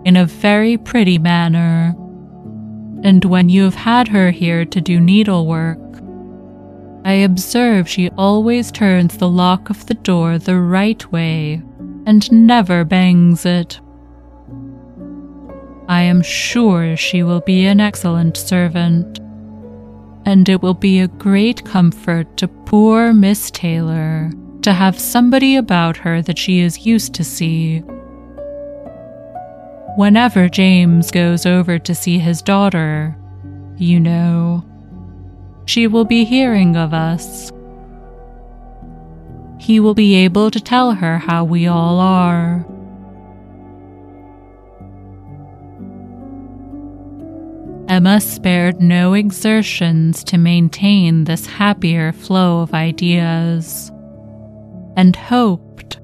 in 0.03 0.15
a 0.15 0.25
very 0.25 0.77
pretty 0.77 1.17
manner. 1.17 1.95
And 3.03 3.23
when 3.25 3.49
you 3.49 3.63
have 3.63 3.75
had 3.75 4.07
her 4.07 4.31
here 4.31 4.65
to 4.65 4.81
do 4.81 4.99
needlework, 4.99 5.79
I 7.07 7.13
observe 7.13 7.87
she 7.87 8.09
always 8.17 8.69
turns 8.69 9.15
the 9.15 9.29
lock 9.29 9.69
of 9.69 9.85
the 9.85 9.93
door 9.93 10.37
the 10.37 10.59
right 10.59 11.09
way 11.09 11.61
and 12.05 12.29
never 12.29 12.83
bangs 12.83 13.45
it. 13.45 13.79
I 15.87 16.01
am 16.01 16.21
sure 16.21 16.97
she 16.97 17.23
will 17.23 17.39
be 17.39 17.65
an 17.65 17.79
excellent 17.79 18.35
servant, 18.35 19.19
and 20.25 20.49
it 20.49 20.61
will 20.61 20.73
be 20.73 20.99
a 20.99 21.07
great 21.07 21.63
comfort 21.63 22.35
to 22.35 22.49
poor 22.49 23.13
Miss 23.13 23.51
Taylor 23.51 24.29
to 24.63 24.73
have 24.73 24.99
somebody 24.99 25.55
about 25.55 25.95
her 25.95 26.21
that 26.23 26.37
she 26.37 26.59
is 26.59 26.85
used 26.85 27.13
to 27.13 27.23
see. 27.23 27.79
Whenever 29.95 30.49
James 30.49 31.09
goes 31.09 31.45
over 31.45 31.79
to 31.79 31.95
see 31.95 32.19
his 32.19 32.41
daughter, 32.41 33.15
you 33.77 33.97
know, 33.97 34.65
she 35.67 35.85
will 35.85 36.05
be 36.05 36.23
hearing 36.23 36.75
of 36.77 36.93
us. 36.93 37.51
He 39.59 39.79
will 39.81 39.93
be 39.93 40.15
able 40.15 40.49
to 40.49 40.61
tell 40.61 40.93
her 40.93 41.17
how 41.17 41.43
we 41.43 41.67
all 41.67 41.99
are. 41.99 42.65
Emma 47.89 48.21
spared 48.21 48.81
no 48.81 49.13
exertions 49.13 50.23
to 50.23 50.37
maintain 50.37 51.25
this 51.25 51.45
happier 51.45 52.13
flow 52.13 52.61
of 52.61 52.73
ideas, 52.73 53.91
and 54.95 55.15
hoped, 55.15 55.99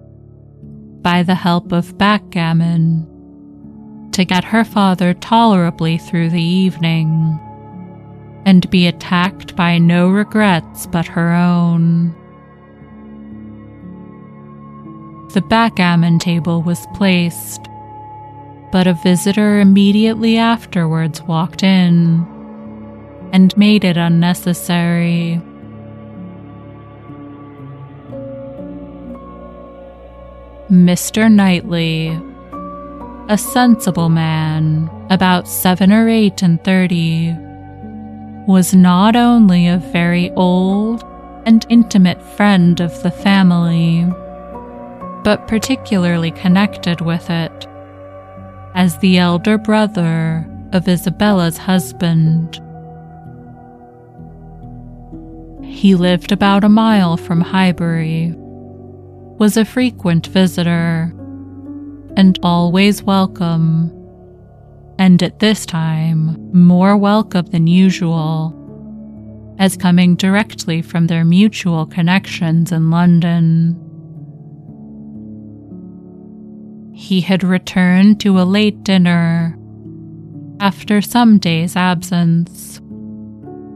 by 1.02 1.24
the 1.24 1.36
help 1.36 1.72
of 1.72 1.98
backgammon, 1.98 3.08
to 4.12 4.26
get 4.26 4.44
her 4.44 4.66
father 4.66 5.14
tolerably 5.14 5.98
through 5.98 6.30
the 6.30 6.42
evening, 6.42 7.40
and 8.46 8.70
be 8.70 8.88
attacked 8.88 9.56
by 9.56 9.78
no 9.78 10.10
regrets 10.10 10.86
but 10.88 11.08
her 11.08 11.34
own. 11.34 12.16
The 15.34 15.42
backgammon 15.42 16.20
table 16.20 16.62
was 16.62 16.86
placed 16.94 17.68
but 18.74 18.88
a 18.88 18.94
visitor 18.96 19.60
immediately 19.60 20.36
afterwards 20.36 21.22
walked 21.22 21.62
in 21.62 22.26
and 23.32 23.56
made 23.56 23.84
it 23.84 23.98
unnecessary. 23.98 25.40
Mr. 30.72 31.32
Knightley, 31.32 32.20
a 33.30 33.38
sensible 33.38 34.10
man, 34.10 34.90
about 35.12 35.48
seven 35.48 35.94
or 35.94 36.10
eight 36.10 36.42
and 36.42 36.64
thirty, 36.64 37.32
was 38.48 38.74
not 38.74 39.16
only 39.16 39.68
a 39.68 39.78
very 39.78 40.32
old 40.32 41.04
and 41.46 41.66
intimate 41.70 42.22
friend 42.22 42.80
of 42.80 43.02
the 43.04 43.12
family, 43.12 44.06
but 45.24 45.48
particularly 45.48 46.32
connected 46.32 47.00
with 47.02 47.30
it 47.30 47.68
as 48.76 48.98
the 48.98 49.18
elder 49.18 49.58
brother 49.58 50.50
of 50.74 50.88
Isabella's 50.88 51.58
husband. 51.58 52.60
He 55.64 55.96
lived 55.96 56.32
about 56.32 56.64
a 56.64 56.70
mile 56.70 57.18
from 57.18 57.42
Highbury, 57.42 58.34
was 58.38 59.58
a 59.58 59.66
frequent 59.66 60.28
visitor, 60.28 61.14
and 62.18 62.38
always 62.44 63.04
welcome, 63.04 63.92
and 64.98 65.22
at 65.24 65.40
this 65.40 65.66
time 65.66 66.38
more 66.54 66.96
welcome 66.96 67.46
than 67.48 67.68
usual, 67.68 68.54
as 69.60 69.78
coming 69.78 70.16
directly 70.16 70.82
from 70.82 71.08
their 71.08 71.26
mutual 71.26 71.86
connections 71.86 72.72
in 72.72 72.90
London. 72.90 73.80
He 76.96 77.22
had 77.22 77.44
returned 77.44 78.20
to 78.22 78.40
a 78.40 78.44
late 78.44 78.84
dinner 78.84 79.58
after 80.60 81.02
some 81.02 81.40
days' 81.40 81.76
absence, 81.76 82.78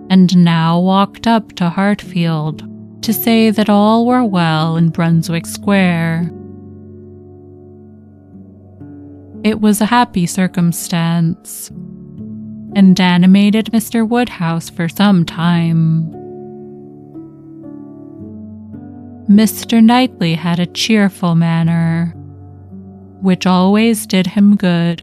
and 0.09 0.37
now 0.37 0.79
walked 0.79 1.27
up 1.27 1.53
to 1.53 1.69
Hartfield 1.69 2.63
to 3.03 3.13
say 3.13 3.49
that 3.49 3.69
all 3.69 4.05
were 4.05 4.23
well 4.23 4.77
in 4.77 4.89
Brunswick 4.89 5.45
Square. 5.45 6.31
It 9.47 9.61
was 9.61 9.79
a 9.79 9.85
happy 9.85 10.25
circumstance, 10.25 11.69
and 12.75 12.99
animated 12.99 13.67
Mr. 13.67 14.05
Woodhouse 14.05 14.69
for 14.69 14.89
some 14.89 15.23
time. 15.23 16.03
Mr. 19.29 19.81
Knightley 19.81 20.33
had 20.33 20.59
a 20.59 20.65
cheerful 20.65 21.33
manner 21.33 22.13
which 23.21 23.45
always 23.47 24.05
did 24.05 24.27
him 24.27 24.57
good, 24.57 25.01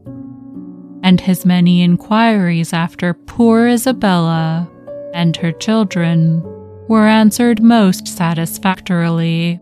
and 1.02 1.22
his 1.22 1.46
many 1.46 1.80
inquiries 1.80 2.74
after 2.74 3.14
poor 3.14 3.66
Isabella 3.66 4.70
and 5.14 5.34
her 5.38 5.52
children 5.52 6.42
were 6.86 7.06
answered 7.06 7.62
most 7.62 8.06
satisfactorily. 8.06 9.58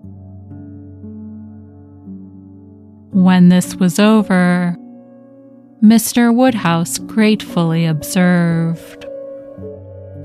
When 3.13 3.49
this 3.49 3.77
was 3.77 3.99
over, 3.99 4.77
Mr. 5.83 6.35
Woodhouse 6.35 6.99
gratefully 6.99 7.87
observed, 7.87 9.07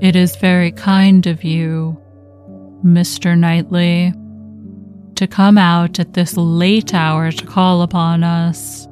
It 0.00 0.16
is 0.16 0.36
very 0.36 0.72
kind 0.72 1.26
of 1.26 1.44
you, 1.44 2.00
Mr. 2.84 3.38
Knightley 3.38 4.12
to 5.18 5.26
come 5.26 5.58
out 5.58 5.98
at 5.98 6.14
this 6.14 6.36
late 6.36 6.94
hour 6.94 7.32
to 7.32 7.44
call 7.44 7.82
upon 7.82 8.22
us. 8.22 8.86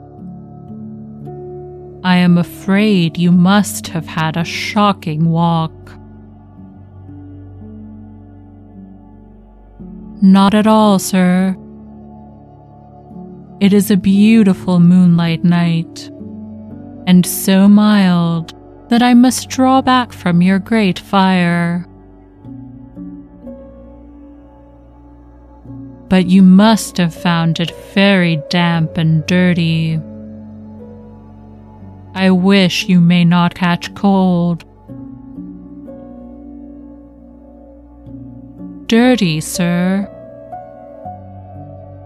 I 2.03 2.17
am 2.17 2.37
afraid 2.37 3.17
you 3.17 3.31
must 3.31 3.87
have 3.89 4.07
had 4.07 4.37
a 4.37 4.45
shocking 4.45 5.31
walk. 5.31 5.73
Not 10.21 10.53
at 10.53 10.67
all, 10.67 10.99
sir. 10.99 11.57
It 13.61 13.73
is 13.73 13.91
a 13.91 13.97
beautiful 13.97 14.81
moonlight 14.81 15.45
night, 15.45 16.11
and 17.07 17.25
so 17.25 17.69
mild 17.69 18.55
that 18.91 19.03
I 19.03 19.15
must 19.15 19.49
draw 19.49 19.81
back 19.83 20.13
from 20.13 20.43
your 20.43 20.59
great 20.59 20.99
fire. 20.99 21.87
but 26.09 26.27
you 26.27 26.43
must 26.43 26.97
have 26.99 27.15
found 27.15 27.59
it 27.61 27.73
very 27.93 28.41
damp 28.49 28.97
and 28.97 29.27
dirty. 29.27 30.01
I 32.15 32.31
wish 32.31 32.89
you 32.89 33.01
may 33.01 33.25
not 33.25 33.55
catch 33.55 33.95
cold. 33.95 34.65
Dirty, 38.89 39.41
sir. 39.41 40.11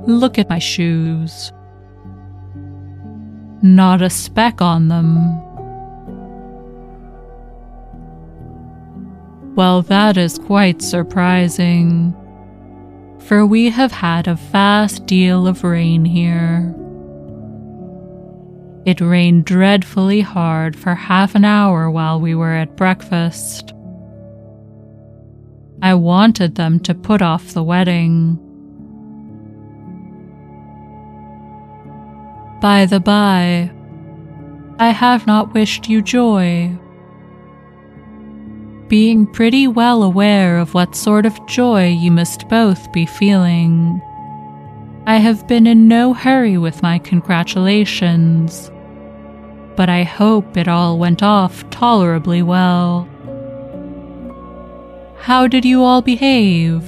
Look 0.06 0.38
at 0.38 0.48
my 0.48 0.58
shoes. 0.58 1.52
Not 3.62 4.02
a 4.02 4.10
speck 4.10 4.62
on 4.62 4.88
them. 4.88 5.38
Well, 9.54 9.82
that 9.82 10.16
is 10.16 10.38
quite 10.38 10.80
surprising 10.80 12.16
for 13.30 13.46
we 13.46 13.70
have 13.70 13.92
had 13.92 14.26
a 14.26 14.34
vast 14.34 15.06
deal 15.06 15.46
of 15.46 15.62
rain 15.62 16.04
here. 16.04 16.74
It 18.84 19.00
rained 19.00 19.44
dreadfully 19.44 20.20
hard 20.20 20.74
for 20.74 20.96
half 20.96 21.36
an 21.36 21.44
hour 21.44 21.88
while 21.90 22.20
we 22.20 22.34
were 22.34 22.52
at 22.52 22.76
breakfast. 22.76 23.72
I 25.80 25.94
wanted 25.94 26.56
them 26.56 26.80
to 26.80 26.92
put 26.92 27.22
off 27.22 27.52
the 27.52 27.62
wedding. 27.62 28.38
By 32.61 32.87
the 32.87 33.01
by, 33.01 33.70
I 34.79 34.90
have 34.90 35.27
not 35.27 35.55
wished 35.55 35.88
you 35.88 36.03
joy 36.03 36.79
being 38.90 39.25
pretty 39.25 39.68
well 39.68 40.03
aware 40.03 40.59
of 40.59 40.75
what 40.75 40.96
sort 40.96 41.25
of 41.25 41.46
joy 41.46 41.87
you 41.87 42.11
must 42.11 42.49
both 42.49 42.90
be 42.92 43.07
feeling. 43.07 44.03
I 45.07 45.18
have 45.18 45.46
been 45.46 45.68
in 45.68 45.87
no 45.87 46.12
hurry 46.12 46.59
with 46.59 46.83
my 46.83 46.99
congratulations, 46.99 48.68
but 49.77 49.88
I 49.88 50.03
hope 50.03 50.57
it 50.57 50.66
all 50.66 50.99
went 50.99 51.23
off 51.23 51.68
tolerably 51.70 52.42
well. 52.42 53.09
How 55.20 55.46
did 55.46 55.64
you 55.64 55.85
all 55.85 56.03
behave? 56.03 56.83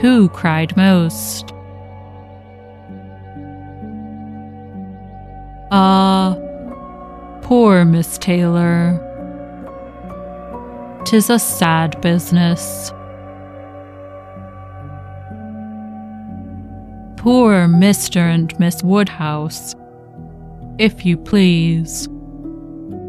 Who 0.00 0.28
cried 0.32 0.76
most? 0.76 1.53
Ah, 5.76 6.36
poor 7.42 7.84
Miss 7.84 8.16
Taylor. 8.18 9.00
'Tis 11.04 11.28
a 11.30 11.38
sad 11.40 12.00
business. 12.00 12.92
Poor 17.16 17.66
Mr. 17.66 18.18
and 18.18 18.56
Miss 18.60 18.84
Woodhouse, 18.84 19.74
if 20.78 21.04
you 21.04 21.16
please. 21.16 22.08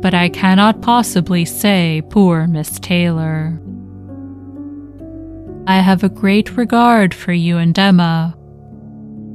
but 0.01 0.13
I 0.13 0.29
cannot 0.29 0.81
possibly 0.81 1.45
say 1.45 2.01
poor 2.11 2.47
Miss 2.47 2.79
Taylor. 2.79 3.59
I 5.67 5.77
have 5.81 6.03
a 6.03 6.09
great 6.09 6.57
regard 6.57 7.13
for 7.13 7.33
you 7.33 7.57
and 7.57 7.77
Emma, 7.77 8.35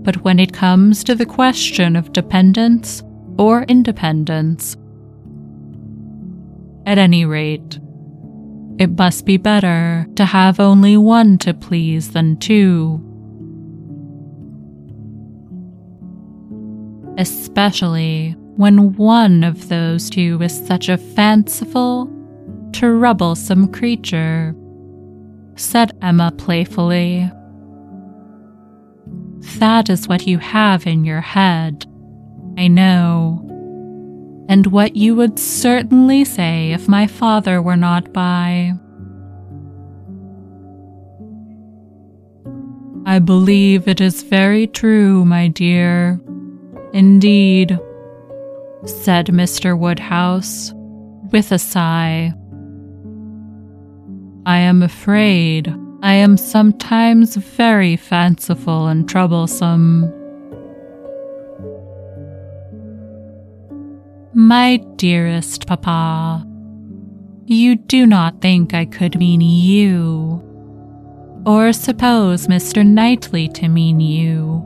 but 0.04 0.22
when 0.24 0.38
it 0.38 0.52
comes 0.52 1.02
to 1.04 1.14
the 1.16 1.26
question 1.26 1.96
of 1.96 2.12
dependence 2.12 3.02
or 3.40 3.62
independence, 3.62 4.76
at 6.84 6.98
any 6.98 7.24
rate, 7.24 7.80
it 8.78 8.90
must 8.98 9.24
be 9.24 9.38
better 9.38 10.06
to 10.14 10.26
have 10.26 10.60
only 10.60 10.94
one 10.98 11.38
to 11.38 11.54
please 11.54 12.12
than 12.12 12.36
two. 12.36 13.00
Especially 17.16 18.32
when 18.56 18.92
one 18.96 19.42
of 19.42 19.70
those 19.70 20.10
two 20.10 20.38
is 20.42 20.66
such 20.66 20.90
a 20.90 20.98
fanciful, 20.98 22.10
troublesome 22.74 23.72
creature 23.72 24.54
said 25.56 25.92
Emma 26.02 26.30
playfully. 26.36 27.30
That 29.58 29.88
is 29.88 30.08
what 30.08 30.26
you 30.26 30.36
have 30.36 30.86
in 30.86 31.06
your 31.06 31.22
head, 31.22 31.86
I 32.60 32.68
know, 32.68 33.40
and 34.46 34.66
what 34.66 34.94
you 34.94 35.14
would 35.14 35.38
certainly 35.38 36.26
say 36.26 36.72
if 36.72 36.88
my 36.88 37.06
father 37.06 37.62
were 37.62 37.74
not 37.74 38.12
by. 38.12 38.74
I 43.06 43.18
believe 43.18 43.88
it 43.88 44.02
is 44.02 44.22
very 44.22 44.66
true, 44.66 45.24
my 45.24 45.48
dear. 45.48 46.20
Indeed, 46.92 47.78
said 48.84 49.28
Mr. 49.28 49.78
Woodhouse 49.78 50.74
with 51.32 51.52
a 51.52 51.58
sigh. 51.58 52.34
I 54.44 54.58
am 54.58 54.82
afraid 54.82 55.74
I 56.02 56.12
am 56.12 56.36
sometimes 56.36 57.36
very 57.36 57.96
fanciful 57.96 58.86
and 58.86 59.08
troublesome. 59.08 60.12
My 64.40 64.78
dearest 64.96 65.66
papa, 65.66 66.46
you 67.44 67.76
do 67.76 68.06
not 68.06 68.40
think 68.40 68.72
I 68.72 68.86
could 68.86 69.18
mean 69.18 69.42
you, 69.42 70.42
or 71.44 71.74
suppose 71.74 72.46
Mr. 72.46 72.84
Knightley 72.84 73.48
to 73.48 73.68
mean 73.68 74.00
you. 74.00 74.62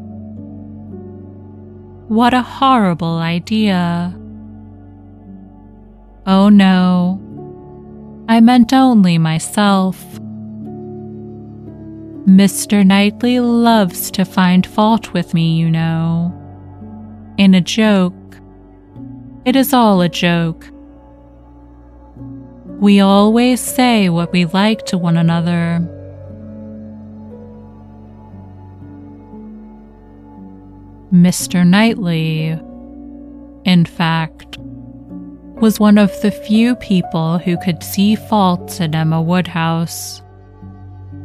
What 2.07 2.35
a 2.35 2.43
horrible 2.43 3.17
idea! 3.19 4.15
Oh 6.25 6.49
no, 6.51 7.21
I 8.29 8.41
meant 8.41 8.73
only 8.73 9.19
myself. 9.19 10.01
Mr. 12.29 12.87
Knightley 12.87 13.41
loves 13.41 14.13
to 14.13 14.25
find 14.25 14.65
fault 14.65 15.13
with 15.13 15.35
me, 15.35 15.57
you 15.57 15.69
know. 15.69 16.33
In 17.39 17.55
a 17.55 17.61
joke. 17.61 18.15
It 19.45 19.57
is 19.57 19.75
all 19.75 20.01
a 20.01 20.09
joke. 20.09 20.67
We 22.81 23.01
always 23.01 23.61
say 23.61 24.09
what 24.09 24.33
we 24.33 24.47
like 24.47 24.87
to 24.87 24.97
one 24.97 25.19
another. 25.19 25.87
Mr. 31.13 31.67
Knightley, 31.67 32.59
in 33.65 33.85
fact, 33.85 34.57
was 35.61 35.79
one 35.79 35.99
of 35.99 36.19
the 36.23 36.31
few 36.31 36.75
people 36.77 37.37
who 37.37 37.59
could 37.59 37.83
see 37.83 38.17
faults 38.17 38.81
in 38.81 38.95
Emma 38.95 39.21
Woodhouse, 39.21 40.23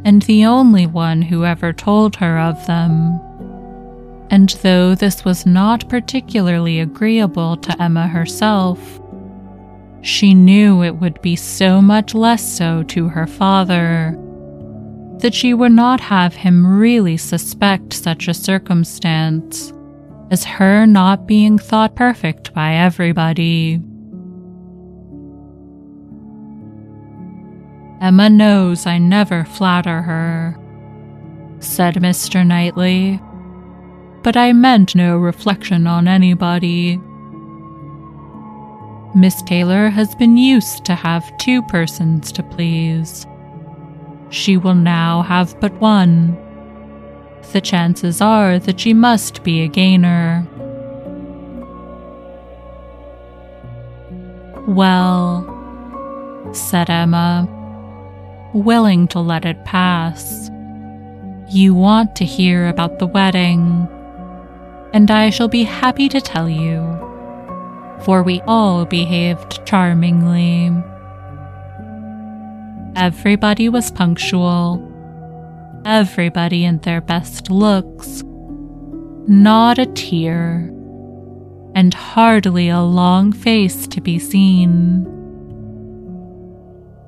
and 0.03 0.21
the 0.23 0.43
only 0.43 0.85
one 0.85 1.21
who 1.21 1.45
ever 1.45 1.71
told 1.71 2.17
her 2.17 2.37
of 2.37 2.67
them. 2.67 3.19
And 4.31 4.49
though 4.61 4.93
this 4.95 5.25
was 5.25 5.45
not 5.45 5.89
particularly 5.89 6.79
agreeable 6.79 7.57
to 7.57 7.81
Emma 7.81 8.07
herself, 8.07 8.99
she 10.01 10.33
knew 10.33 10.83
it 10.83 10.95
would 10.97 11.21
be 11.21 11.35
so 11.35 11.81
much 11.81 12.13
less 12.13 12.47
so 12.47 12.83
to 12.83 13.09
her 13.09 13.27
father 13.27 14.15
that 15.19 15.33
she 15.33 15.53
would 15.53 15.71
not 15.71 15.99
have 15.99 16.33
him 16.33 16.65
really 16.65 17.17
suspect 17.17 17.91
such 17.93 18.27
a 18.27 18.33
circumstance 18.33 19.73
as 20.31 20.45
her 20.45 20.85
not 20.85 21.27
being 21.27 21.57
thought 21.57 21.95
perfect 21.95 22.53
by 22.53 22.75
everybody. 22.75 23.81
Emma 27.99 28.29
knows 28.29 28.85
I 28.85 28.97
never 28.97 29.43
flatter 29.43 30.01
her, 30.03 30.57
said 31.59 31.95
Mr. 31.95 32.47
Knightley, 32.47 33.19
but 34.23 34.37
I 34.37 34.53
meant 34.53 34.95
no 34.95 35.17
reflection 35.17 35.87
on 35.87 36.07
anybody. 36.07 36.99
Miss 39.15 39.41
Taylor 39.41 39.89
has 39.89 40.13
been 40.15 40.37
used 40.37 40.85
to 40.85 40.95
have 40.95 41.37
two 41.37 41.61
persons 41.63 42.31
to 42.33 42.43
please. 42.43 43.25
She 44.29 44.57
will 44.57 44.75
now 44.75 45.23
have 45.23 45.59
but 45.59 45.73
one. 45.81 46.37
The 47.51 47.61
chances 47.61 48.21
are 48.21 48.59
that 48.59 48.79
she 48.79 48.93
must 48.93 49.43
be 49.43 49.61
a 49.61 49.67
gainer. 49.67 50.45
Well, 54.67 55.43
said 56.53 56.91
Emma, 56.91 57.47
willing 58.53 59.07
to 59.07 59.19
let 59.19 59.45
it 59.45 59.65
pass. 59.65 60.51
You 61.49 61.73
want 61.73 62.15
to 62.17 62.25
hear 62.25 62.67
about 62.67 62.99
the 62.99 63.07
wedding, 63.07 63.87
and 64.93 65.09
I 65.11 65.29
shall 65.29 65.47
be 65.47 65.63
happy 65.63 66.09
to 66.09 66.21
tell 66.21 66.49
you, 66.49 66.81
for 68.03 68.23
we 68.23 68.41
all 68.41 68.85
behaved 68.85 69.65
charmingly. 69.65 70.71
Everybody 72.95 73.69
was 73.69 73.91
punctual, 73.91 74.85
everybody 75.85 76.65
in 76.65 76.79
their 76.79 77.01
best 77.01 77.49
looks, 77.49 78.23
not 79.27 79.77
a 79.77 79.85
tear, 79.85 80.73
and 81.75 81.93
hardly 81.93 82.69
a 82.69 82.81
long 82.81 83.31
face 83.31 83.87
to 83.87 84.01
be 84.01 84.17
seen. 84.17 85.05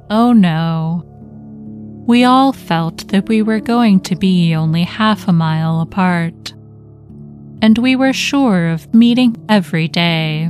Oh 0.09 0.33
no, 0.33 1.03
we 2.05 2.23
all 2.23 2.53
felt 2.53 3.07
that 3.07 3.27
we 3.27 3.41
were 3.41 3.59
going 3.59 4.01
to 4.01 4.15
be 4.15 4.53
only 4.53 4.83
half 4.83 5.27
a 5.27 5.33
mile 5.33 5.81
apart, 5.81 6.53
and 7.61 7.77
we 7.77 7.95
were 7.95 8.13
sure 8.13 8.69
of 8.69 8.93
meeting 8.93 9.35
every 9.49 9.87
day. 9.87 10.49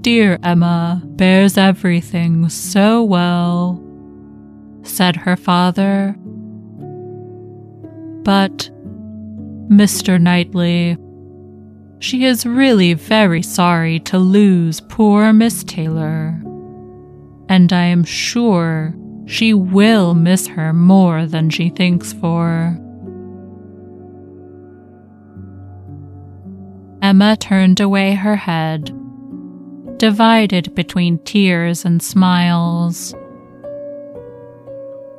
Dear 0.00 0.38
Emma 0.42 1.02
bears 1.04 1.58
everything 1.58 2.48
so 2.48 3.02
well, 3.02 3.82
said 4.82 5.14
her 5.16 5.36
father. 5.36 6.16
But, 8.22 8.70
Mr. 9.68 10.20
Knightley, 10.20 10.96
she 12.00 12.24
is 12.24 12.46
really 12.46 12.94
very 12.94 13.42
sorry 13.42 14.00
to 14.00 14.18
lose 14.18 14.80
poor 14.80 15.32
Miss 15.32 15.62
Taylor 15.64 16.42
and 17.50 17.72
I 17.72 17.86
am 17.86 18.04
sure 18.04 18.94
she 19.30 19.54
will 19.54 20.12
miss 20.12 20.48
her 20.48 20.72
more 20.72 21.24
than 21.24 21.48
she 21.48 21.70
thinks 21.70 22.12
for. 22.12 22.76
Emma 27.00 27.36
turned 27.36 27.78
away 27.78 28.14
her 28.14 28.34
head, 28.34 28.92
divided 29.98 30.74
between 30.74 31.16
tears 31.20 31.84
and 31.84 32.02
smiles. 32.02 33.14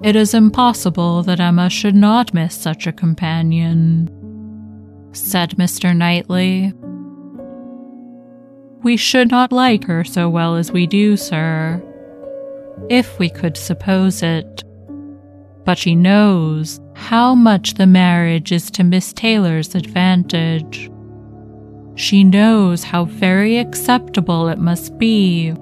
It 0.03 0.17
is 0.17 0.33
impossible 0.33 1.23
that 1.23 1.39
Emma 1.39 1.69
should 1.69 1.95
not 1.95 2.33
miss 2.33 2.53
such 2.53 2.87
a 2.87 2.91
companion, 2.91 4.09
said 5.13 5.51
Mr. 5.51 5.95
Knightley. 5.95 6.73
We 8.83 8.97
should 8.97 9.31
not 9.31 9.53
like 9.53 9.85
her 9.85 10.03
so 10.03 10.29
well 10.29 10.57
as 10.57 10.69
we 10.69 10.85
do, 10.85 11.15
sir 11.15 11.81
if 12.89 13.19
we 13.19 13.29
could 13.29 13.57
suppose 13.57 14.23
it. 14.23 14.63
But 15.63 15.77
she 15.77 15.95
knows 15.95 16.79
how 16.95 17.35
much 17.35 17.75
the 17.75 17.87
marriage 17.87 18.51
is 18.51 18.71
to 18.71 18.83
Miss 18.83 19.13
Taylor's 19.13 19.75
advantage. 19.75 20.89
She 21.95 22.23
knows 22.23 22.83
how 22.83 23.05
very 23.05 23.57
acceptable 23.57 24.47
it 24.47 24.57
must 24.57 24.97
be 24.97 25.53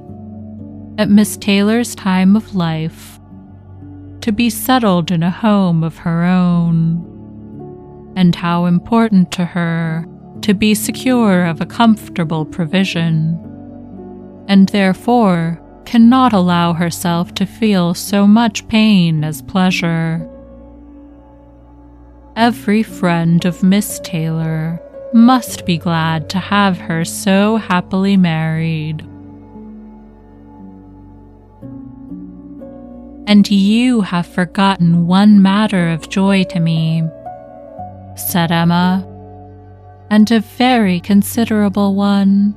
at 0.98 1.10
Miss 1.10 1.38
Taylor's 1.38 1.96
time 1.96 2.36
of 2.36 2.56
life 2.56 3.20
to 4.22 4.32
be 4.32 4.50
settled 4.50 5.12
in 5.12 5.24
a 5.24 5.32
home 5.32 5.84
of 5.84 5.98
her 5.98 6.24
own, 6.24 7.06
and 8.16 8.36
how 8.36 8.66
important 8.66 9.32
to 9.32 9.46
her 9.46 10.06
to 10.42 10.54
be 10.54 10.76
secure 10.76 11.46
of 11.46 11.62
a 11.62 11.66
comfortable 11.66 12.46
provision, 12.46 13.40
and 14.48 14.70
therefore 14.70 15.62
cannot 15.90 16.34
allow 16.34 16.72
herself 16.72 17.34
to 17.34 17.48
feel 17.48 17.96
so 17.96 18.28
much 18.28 18.68
pain 18.68 19.24
as 19.24 19.42
pleasure. 19.42 20.24
Every 22.36 22.84
friend 22.84 23.44
of 23.44 23.64
Miss 23.64 24.00
Taylor 24.04 24.80
must 25.16 25.66
be 25.66 25.80
glad 25.80 26.30
to 26.30 26.38
have 26.38 26.78
her 26.78 27.04
so 27.04 27.56
happily 27.56 28.18
married. 28.18 29.02
And 33.26 33.50
you 33.50 34.02
have 34.02 34.28
forgotten 34.28 35.08
one 35.08 35.42
matter 35.42 35.90
of 35.90 36.08
joy 36.08 36.44
to 36.52 36.60
me, 36.60 37.02
said 38.16 38.52
Emma, 38.52 39.04
and 40.12 40.30
a 40.30 40.40
very 40.40 41.00
considerable 41.00 41.96
one 41.96 42.54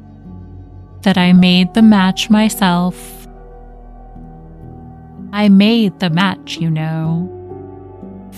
that 1.01 1.17
I 1.17 1.33
made 1.33 1.73
the 1.73 1.81
match 1.81 2.29
myself. 2.29 3.22
I 5.33 5.49
made 5.49 5.99
the 5.99 6.11
match, 6.11 6.59
you 6.59 6.71
know, 6.71 7.29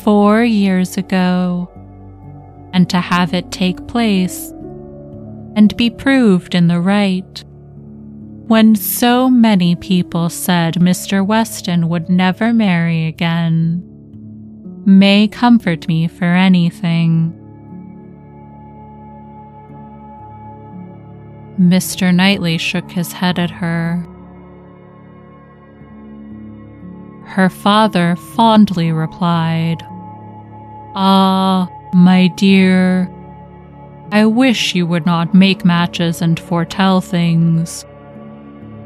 four 0.04 0.44
years 0.44 0.96
ago 0.96 1.68
and 2.72 2.88
to 2.90 3.00
have 3.00 3.34
it 3.34 3.50
take 3.50 3.86
place 3.88 4.50
and 5.56 5.76
be 5.76 5.90
proved 5.90 6.54
in 6.54 6.68
the 6.68 6.80
right. 6.80 7.44
When 8.46 8.76
so 8.76 9.28
many 9.28 9.74
people 9.74 10.28
said 10.28 10.74
Mr. 10.74 11.26
Weston 11.26 11.88
would 11.88 12.08
never 12.08 12.52
marry 12.52 13.06
again, 13.06 13.82
may 14.86 15.26
comfort 15.26 15.88
me 15.88 16.06
for 16.06 16.26
anything. 16.26 17.32
Mr. 21.58 22.14
Knightley 22.14 22.58
shook 22.58 22.90
his 22.90 23.12
head 23.12 23.38
at 23.38 23.50
her. 23.50 24.04
Her 27.26 27.48
father 27.48 28.16
fondly 28.16 28.92
replied, 28.92 29.82
Ah, 30.94 31.68
my 31.92 32.28
dear, 32.28 33.10
I 34.12 34.26
wish 34.26 34.74
you 34.74 34.86
would 34.86 35.06
not 35.06 35.34
make 35.34 35.64
matches 35.64 36.22
and 36.22 36.38
foretell 36.38 37.00
things. 37.00 37.84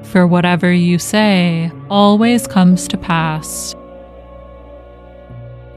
For 0.04 0.26
whatever 0.26 0.72
you 0.72 0.98
say 0.98 1.70
always 1.90 2.46
comes 2.46 2.88
to 2.88 2.96
pass. 2.96 3.74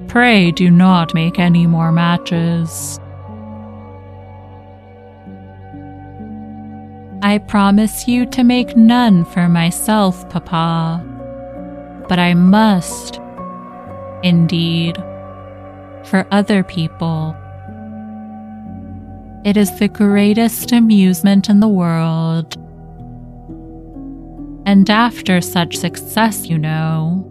Pray 0.08 0.52
do 0.52 0.70
not 0.70 1.14
make 1.14 1.40
any 1.40 1.68
more 1.68 1.92
matches. 1.92 3.00
I 7.24 7.38
promise 7.38 8.08
you 8.08 8.26
to 8.28 8.44
make 8.44 8.76
none 8.76 9.26
for 9.26 9.48
myself, 9.48 10.28
Papa, 10.30 11.06
but 12.12 12.20
I 12.20 12.34
must, 12.34 13.22
indeed 14.22 14.98
for 16.04 16.28
other 16.30 16.62
people. 16.62 17.34
It 19.46 19.56
is 19.56 19.80
the 19.80 19.88
greatest 19.88 20.74
amusement 20.74 21.48
in 21.48 21.62
the 21.62 21.70
world. 21.70 22.58
And 24.66 24.90
after 24.90 25.40
such 25.40 25.78
success, 25.78 26.48
you 26.48 26.58
know, 26.58 27.26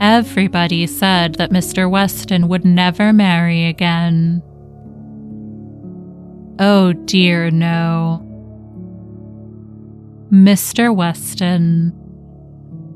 everybody 0.00 0.86
said 0.86 1.34
that 1.34 1.50
Mr. 1.50 1.90
Weston 1.90 2.46
would 2.46 2.64
never 2.64 3.12
marry 3.12 3.66
again. 3.66 4.40
Oh 6.60 6.92
dear, 6.92 7.50
no. 7.50 8.24
Mr. 10.30 10.94
Weston, 10.94 11.92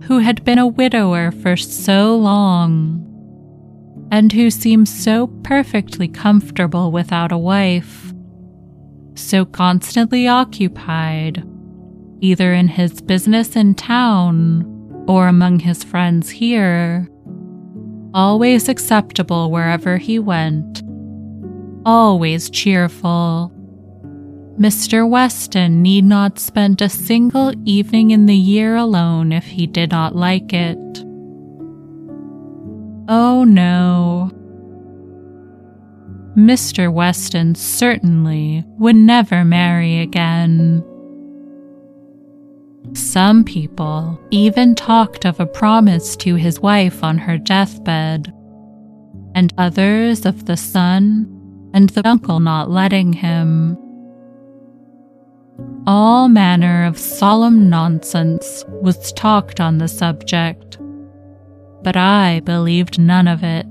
who 0.02 0.18
had 0.18 0.44
been 0.44 0.58
a 0.58 0.66
widower 0.66 1.30
for 1.30 1.56
so 1.56 2.16
long, 2.16 3.08
and 4.10 4.32
who 4.32 4.50
seemed 4.50 4.88
so 4.88 5.28
perfectly 5.42 6.08
comfortable 6.08 6.90
without 6.90 7.30
a 7.32 7.38
wife, 7.38 8.12
so 9.14 9.44
constantly 9.44 10.26
occupied, 10.26 11.46
either 12.20 12.52
in 12.52 12.68
his 12.68 13.00
business 13.00 13.54
in 13.56 13.74
town 13.74 14.64
or 15.06 15.28
among 15.28 15.60
his 15.60 15.84
friends 15.84 16.30
here, 16.30 17.08
always 18.14 18.68
acceptable 18.68 19.50
wherever 19.50 19.98
he 19.98 20.18
went, 20.18 20.82
always 21.84 22.50
cheerful. 22.50 23.51
Mr. 24.58 25.08
Weston 25.08 25.82
need 25.82 26.04
not 26.04 26.38
spend 26.38 26.82
a 26.82 26.88
single 26.88 27.52
evening 27.64 28.10
in 28.10 28.26
the 28.26 28.36
year 28.36 28.76
alone 28.76 29.32
if 29.32 29.44
he 29.44 29.66
did 29.66 29.90
not 29.90 30.14
like 30.14 30.52
it. 30.52 30.78
Oh 33.08 33.44
no. 33.44 34.30
Mr. 36.36 36.92
Weston 36.92 37.54
certainly 37.54 38.64
would 38.78 38.96
never 38.96 39.44
marry 39.44 40.00
again. 40.00 40.84
Some 42.94 43.44
people 43.44 44.20
even 44.30 44.74
talked 44.74 45.24
of 45.24 45.40
a 45.40 45.46
promise 45.46 46.14
to 46.16 46.34
his 46.34 46.60
wife 46.60 47.02
on 47.02 47.16
her 47.18 47.38
deathbed, 47.38 48.32
and 49.34 49.52
others 49.56 50.26
of 50.26 50.44
the 50.44 50.56
son 50.56 51.26
and 51.72 51.88
the 51.90 52.06
uncle 52.06 52.40
not 52.40 52.70
letting 52.70 53.14
him. 53.14 53.78
All 55.86 56.28
manner 56.28 56.84
of 56.84 56.98
solemn 56.98 57.68
nonsense 57.68 58.64
was 58.68 59.12
talked 59.12 59.60
on 59.60 59.78
the 59.78 59.88
subject 59.88 60.78
but 61.82 61.96
I 61.96 62.40
believed 62.40 62.98
none 62.98 63.28
of 63.28 63.42
it. 63.42 63.66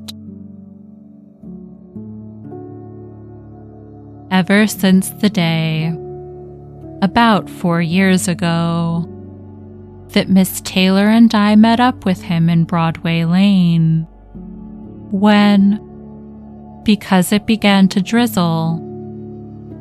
Ever 4.32 4.67
since 4.67 5.10
the 5.10 5.30
day, 5.30 5.88
about 7.02 7.50
four 7.50 7.82
years 7.82 8.28
ago, 8.28 9.08
that 10.10 10.30
Miss 10.30 10.62
Taylor 10.62 11.08
and 11.08 11.34
I 11.34 11.56
met 11.56 11.80
up 11.80 12.06
with 12.06 12.22
him 12.22 12.50
in 12.50 12.65
Broadway 12.65 13.24
Lane, 13.24 14.08
when, 15.12 15.80
because 16.84 17.32
it 17.32 17.46
began 17.46 17.88
to 17.89 18.02
drizzle, 18.02 18.80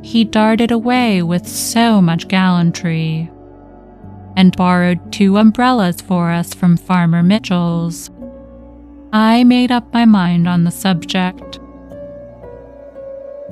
he 0.01 0.23
darted 0.23 0.71
away 0.71 1.21
with 1.21 1.47
so 1.47 2.01
much 2.01 2.27
gallantry 2.27 3.29
and 4.35 4.55
borrowed 4.55 5.11
two 5.11 5.37
umbrellas 5.37 6.01
for 6.01 6.31
us 6.31 6.53
from 6.53 6.77
Farmer 6.77 7.21
Mitchell's 7.21 8.09
I 9.13 9.43
made 9.43 9.71
up 9.71 9.91
my 9.93 10.05
mind 10.05 10.47
on 10.47 10.63
the 10.63 10.71
subject. 10.71 11.59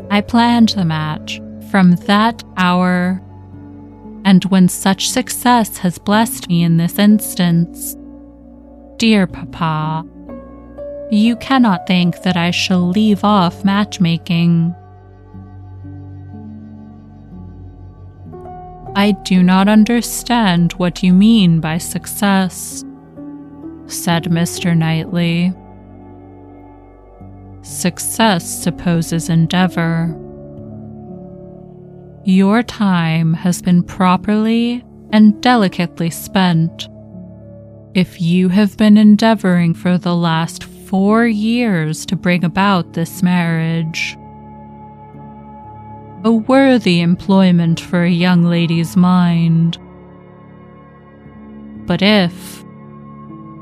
I 0.10 0.22
planned 0.22 0.70
the 0.70 0.86
match 0.86 1.42
from 1.70 1.98
that 2.08 2.44
hour, 2.56 3.22
and 4.24 4.46
when 4.46 4.70
such 4.70 5.10
success 5.10 5.78
has 5.80 5.98
blessed 5.98 6.48
me 6.48 6.64
in 6.64 6.78
this 6.78 6.98
instance, 6.98 7.98
dear 8.96 9.28
Papa, 9.28 10.06
you 11.12 11.36
cannot 11.36 11.86
think 11.86 12.22
that 12.22 12.38
I 12.38 12.52
shall 12.52 12.88
leave 12.88 13.26
off 13.26 13.66
matchmaking. 13.66 14.74
I 19.00 19.12
do 19.12 19.42
not 19.42 19.70
understand 19.70 20.74
what 20.74 21.02
you 21.04 21.14
mean 21.14 21.62
by 21.62 21.78
success 21.78 22.84
said 23.88 24.26
Mr. 24.26 24.76
Knightley. 24.76 25.54
Success 27.62 28.46
supposes 28.62 29.30
endeavor. 29.30 30.14
Your 32.26 32.62
time 32.62 33.34
has 33.36 33.62
been 33.62 33.84
properly 33.84 34.84
and 35.14 35.42
delicately 35.42 36.10
spent. 36.10 36.90
If 37.94 38.20
you 38.20 38.50
have 38.50 38.76
been 38.76 38.98
endeavoring 38.98 39.76
for 39.76 39.98
the 39.98 40.16
last 40.16 40.66
four 40.66 41.26
years 41.26 42.06
to 42.08 42.18
bring 42.18 42.44
about 42.44 42.92
this 42.96 43.24
marriage, 43.24 44.18
a 46.24 46.32
worthy 46.32 47.00
employment 47.00 47.80
for 47.80 48.04
a 48.04 48.10
young 48.10 48.44
lady's 48.44 48.98
mind. 48.98 49.78
But 51.86 52.02
if, 52.02 52.64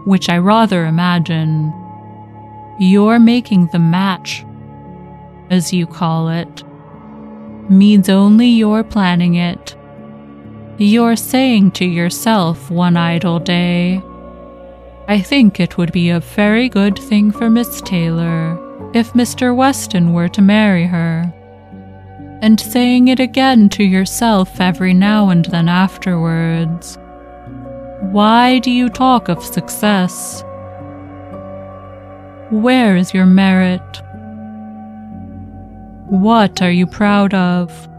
which 0.06 0.28
I 0.30 0.38
rather 0.38 0.86
imagine 0.86 1.72
you're 2.80 3.20
making 3.20 3.70
the 3.72 3.80
match, 3.80 4.44
as 5.50 5.72
you 5.72 5.86
call 5.86 6.30
it, 6.30 6.64
means 7.70 8.10
only 8.10 8.48
you're 8.48 8.84
planning 8.84 9.36
it. 9.36 9.76
You're 10.78 11.16
saying 11.16 11.72
to 11.72 11.86
yourself 11.86 12.72
one 12.72 12.98
idle 12.98 13.40
day, 13.40 14.02
I 15.08 15.22
think 15.22 15.60
it 15.60 15.78
would 15.78 15.92
be 15.92 16.10
a 16.10 16.20
very 16.20 16.70
good 16.70 16.98
thing 16.98 17.32
for 17.32 17.50
Miss 17.50 17.82
Taylor 17.82 18.58
if 18.94 19.14
Mr. 19.14 19.56
Weston 19.56 20.14
were 20.14 20.30
to 20.30 20.42
marry 20.42 20.86
her. 20.86 21.34
And 22.42 22.60
saying 22.60 23.08
it 23.08 23.20
again 23.20 23.70
to 23.70 23.84
yourself 23.84 24.62
every 24.62 24.94
now 24.94 25.30
and 25.30 25.46
then 25.46 25.68
afterwards. 25.68 26.98
Why 28.12 28.60
do 28.60 28.72
you 28.72 28.90
talk 28.90 29.28
of 29.28 29.44
success? 29.44 30.44
Where 32.50 32.96
is 32.96 33.14
your 33.14 33.26
merit? 33.26 33.82
What 36.10 36.62
are 36.62 36.72
you 36.72 36.88
proud 36.88 37.34
of? 37.34 37.90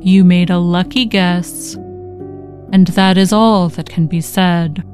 You 0.00 0.24
made 0.24 0.48
a 0.48 0.58
lucky 0.58 1.04
guess, 1.04 1.74
and 1.74 2.86
that 2.88 3.18
is 3.18 3.32
all 3.32 3.68
that 3.70 3.88
can 3.88 4.06
be 4.06 4.20
said. 4.20 4.84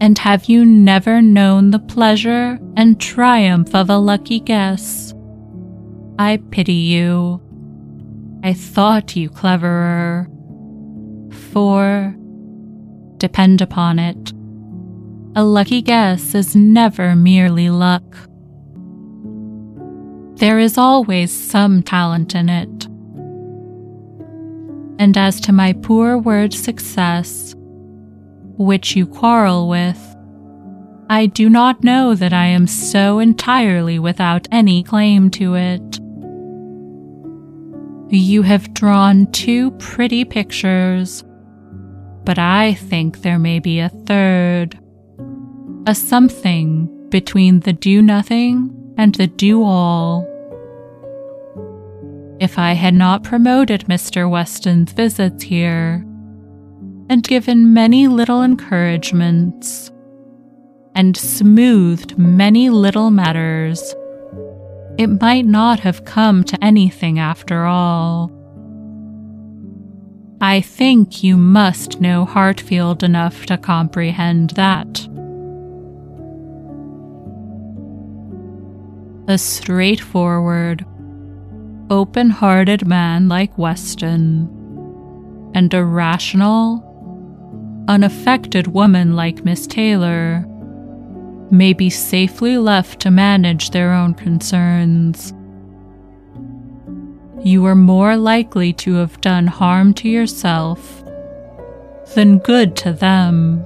And 0.00 0.18
have 0.18 0.44
you 0.46 0.64
never 0.64 1.22
known 1.22 1.70
the 1.70 1.78
pleasure 1.78 2.58
and 2.76 3.00
triumph 3.00 3.74
of 3.74 3.88
a 3.88 3.96
lucky 3.96 4.40
guess? 4.40 5.14
I 6.18 6.38
pity 6.50 6.72
you. 6.72 7.40
I 8.42 8.52
thought 8.52 9.16
you 9.16 9.30
cleverer. 9.30 10.28
For, 11.52 12.14
depend 13.16 13.62
upon 13.62 13.98
it, 13.98 14.32
a 15.34 15.44
lucky 15.44 15.82
guess 15.82 16.34
is 16.34 16.54
never 16.54 17.16
merely 17.16 17.70
luck. 17.70 18.04
There 20.36 20.58
is 20.58 20.76
always 20.76 21.32
some 21.32 21.82
talent 21.82 22.34
in 22.34 22.48
it. 22.48 22.86
And 24.98 25.16
as 25.16 25.40
to 25.40 25.52
my 25.52 25.72
poor 25.72 26.18
word 26.18 26.52
success, 26.52 27.54
which 28.56 28.96
you 28.96 29.06
quarrel 29.06 29.68
with, 29.68 30.16
I 31.08 31.26
do 31.26 31.48
not 31.48 31.84
know 31.84 32.14
that 32.14 32.32
I 32.32 32.46
am 32.46 32.66
so 32.66 33.20
entirely 33.20 33.98
without 33.98 34.48
any 34.50 34.82
claim 34.82 35.30
to 35.32 35.54
it. 35.54 36.00
You 38.08 38.42
have 38.42 38.74
drawn 38.74 39.30
two 39.32 39.70
pretty 39.72 40.24
pictures, 40.24 41.24
but 42.24 42.38
I 42.38 42.74
think 42.74 43.22
there 43.22 43.38
may 43.38 43.60
be 43.60 43.78
a 43.78 43.88
third, 43.88 44.78
a 45.86 45.94
something 45.94 47.08
between 47.10 47.60
the 47.60 47.72
do 47.72 48.02
nothing 48.02 48.94
and 48.96 49.14
the 49.14 49.26
do 49.26 49.62
all. 49.62 50.26
If 52.40 52.58
I 52.58 52.72
had 52.72 52.94
not 52.94 53.22
promoted 53.22 53.86
Mr. 53.86 54.28
Weston's 54.28 54.92
visits 54.92 55.42
here, 55.44 56.04
and 57.08 57.22
given 57.22 57.72
many 57.72 58.08
little 58.08 58.42
encouragements, 58.42 59.90
and 60.94 61.16
smoothed 61.16 62.18
many 62.18 62.70
little 62.70 63.10
matters, 63.10 63.94
it 64.98 65.20
might 65.20 65.44
not 65.44 65.80
have 65.80 66.04
come 66.04 66.42
to 66.44 66.64
anything 66.64 67.18
after 67.18 67.66
all. 67.66 68.32
I 70.40 70.60
think 70.60 71.22
you 71.22 71.36
must 71.36 72.00
know 72.00 72.24
Hartfield 72.24 73.02
enough 73.02 73.46
to 73.46 73.58
comprehend 73.58 74.50
that. 74.50 75.06
A 79.28 79.38
straightforward, 79.38 80.84
open 81.90 82.30
hearted 82.30 82.86
man 82.86 83.28
like 83.28 83.58
Weston, 83.58 84.48
and 85.54 85.72
a 85.74 85.84
rational, 85.84 86.85
unaffected 87.88 88.68
woman 88.68 89.14
like 89.14 89.44
Miss 89.44 89.66
Taylor 89.66 90.44
may 91.50 91.72
be 91.72 91.88
safely 91.88 92.58
left 92.58 93.00
to 93.00 93.10
manage 93.10 93.70
their 93.70 93.92
own 93.92 94.14
concerns. 94.14 95.32
You 97.44 97.64
are 97.66 97.76
more 97.76 98.16
likely 98.16 98.72
to 98.74 98.94
have 98.94 99.20
done 99.20 99.46
harm 99.46 99.94
to 99.94 100.08
yourself 100.08 101.04
than 102.14 102.38
good 102.38 102.74
to 102.76 102.92
them 102.92 103.64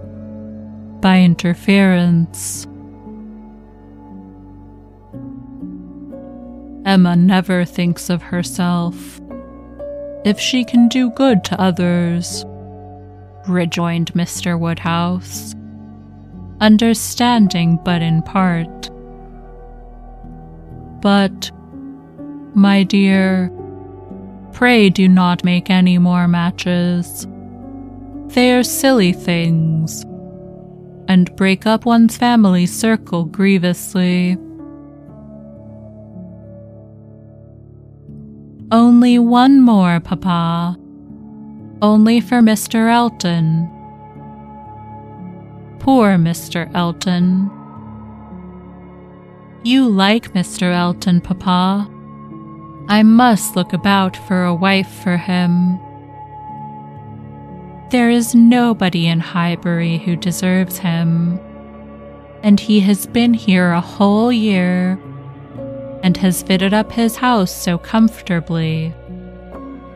by 1.01 1.21
interference. 1.21 2.67
Emma 6.85 7.17
never 7.17 7.65
thinks 7.65 8.11
of 8.11 8.23
herself. 8.23 9.21
If 10.25 10.39
she 10.39 10.65
can 10.65 10.89
do 10.89 11.11
good 11.11 11.45
to 11.45 11.61
others, 11.61 12.45
rejoined 13.51 14.13
Mr. 14.15 14.59
Woodhouse, 14.59 15.55
understanding 16.61 17.79
but 17.85 18.03
in 18.03 18.23
part. 18.23 18.91
But, 21.01 21.51
my 22.55 22.83
dear, 22.83 23.51
pray 24.53 24.91
do 24.91 25.09
not 25.09 25.45
make 25.45 25.71
any 25.71 25.99
more 25.99 26.27
matches. 26.27 27.27
They 28.29 28.55
are 28.55 28.63
silly 28.63 29.13
things, 29.13 30.03
and 31.09 31.35
break 31.37 31.67
up 31.67 31.85
one's 31.85 32.17
family 32.17 32.67
circle 32.67 33.25
grievously. 33.25 34.37
Only 38.73 39.19
one 39.19 39.61
more, 39.61 40.01
Papa 40.01 40.80
only 41.83 42.21
for 42.21 42.41
Mr. 42.41 42.93
Elton. 42.93 43.69
Poor 45.79 46.17
Mr. 46.19 46.71
Elton. 46.75 47.51
You 49.63 49.89
like 49.89 50.35
Mr. 50.35 50.75
Elton, 50.75 51.21
Papa. 51.21 51.89
I 52.89 53.03
must 53.03 53.57
look 53.57 53.73
about 53.73 54.17
for 54.17 54.45
a 54.45 54.55
wife 54.55 54.91
for 55.03 55.17
him. 55.17 55.79
There 57.91 58.11
is 58.11 58.35
nobody 58.35 59.07
in 59.07 59.21
Highbury 59.21 59.99
who 59.99 60.17
deserves 60.17 60.79
him, 60.79 61.41
and 62.43 62.61
he 62.61 62.81
has 62.81 63.07
been 63.07 63.35
here 63.35 63.73
a 63.73 63.81
whole 63.81 64.31
year 64.31 64.99
and 66.03 66.17
has 66.19 66.43
fitted 66.43 66.73
up 66.73 66.93
his 66.93 67.17
house 67.17 67.55
so 67.55 67.79
comfortably 67.79 68.95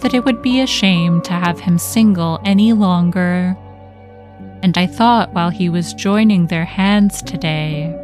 that 0.00 0.14
it 0.14 0.24
would 0.24 0.42
be 0.42 0.60
a 0.60 0.66
shame 0.66 1.20
to 1.22 1.32
have 1.32 1.60
him 1.60 1.78
single 1.78 2.40
any 2.44 2.72
longer. 2.72 3.56
And 4.62 4.76
I 4.78 4.86
thought 4.86 5.32
while 5.32 5.50
he 5.50 5.68
was 5.68 5.94
joining 5.94 6.46
their 6.46 6.64
hands 6.64 7.22
today, 7.22 7.94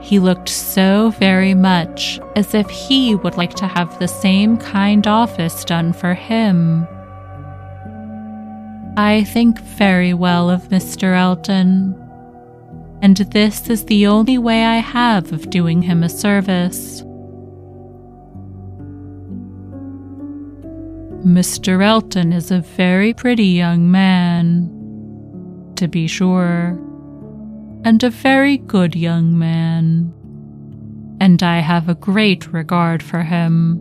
he 0.00 0.18
looked 0.18 0.48
so 0.48 1.10
very 1.18 1.54
much 1.54 2.20
as 2.36 2.54
if 2.54 2.68
he 2.70 3.14
would 3.14 3.36
like 3.36 3.54
to 3.54 3.66
have 3.66 3.98
the 3.98 4.08
same 4.08 4.56
kind 4.56 5.06
office 5.06 5.64
done 5.64 5.92
for 5.92 6.14
him. 6.14 6.86
I 8.96 9.24
think 9.24 9.60
very 9.60 10.14
well 10.14 10.50
of 10.50 10.68
Mr. 10.68 11.16
Elton, 11.16 11.94
and 13.02 13.16
this 13.16 13.70
is 13.70 13.84
the 13.84 14.06
only 14.06 14.38
way 14.38 14.64
I 14.64 14.78
have 14.78 15.32
of 15.32 15.50
doing 15.50 15.82
him 15.82 16.02
a 16.02 16.08
service. 16.08 17.04
Mr. 21.24 21.84
Elton 21.84 22.32
is 22.32 22.52
a 22.52 22.60
very 22.60 23.12
pretty 23.12 23.46
young 23.46 23.90
man, 23.90 24.70
to 25.74 25.88
be 25.88 26.06
sure, 26.06 26.78
and 27.84 28.02
a 28.04 28.10
very 28.10 28.58
good 28.58 28.94
young 28.94 29.36
man, 29.36 30.12
and 31.20 31.42
I 31.42 31.58
have 31.58 31.88
a 31.88 31.96
great 31.96 32.52
regard 32.52 33.02
for 33.02 33.24
him. 33.24 33.80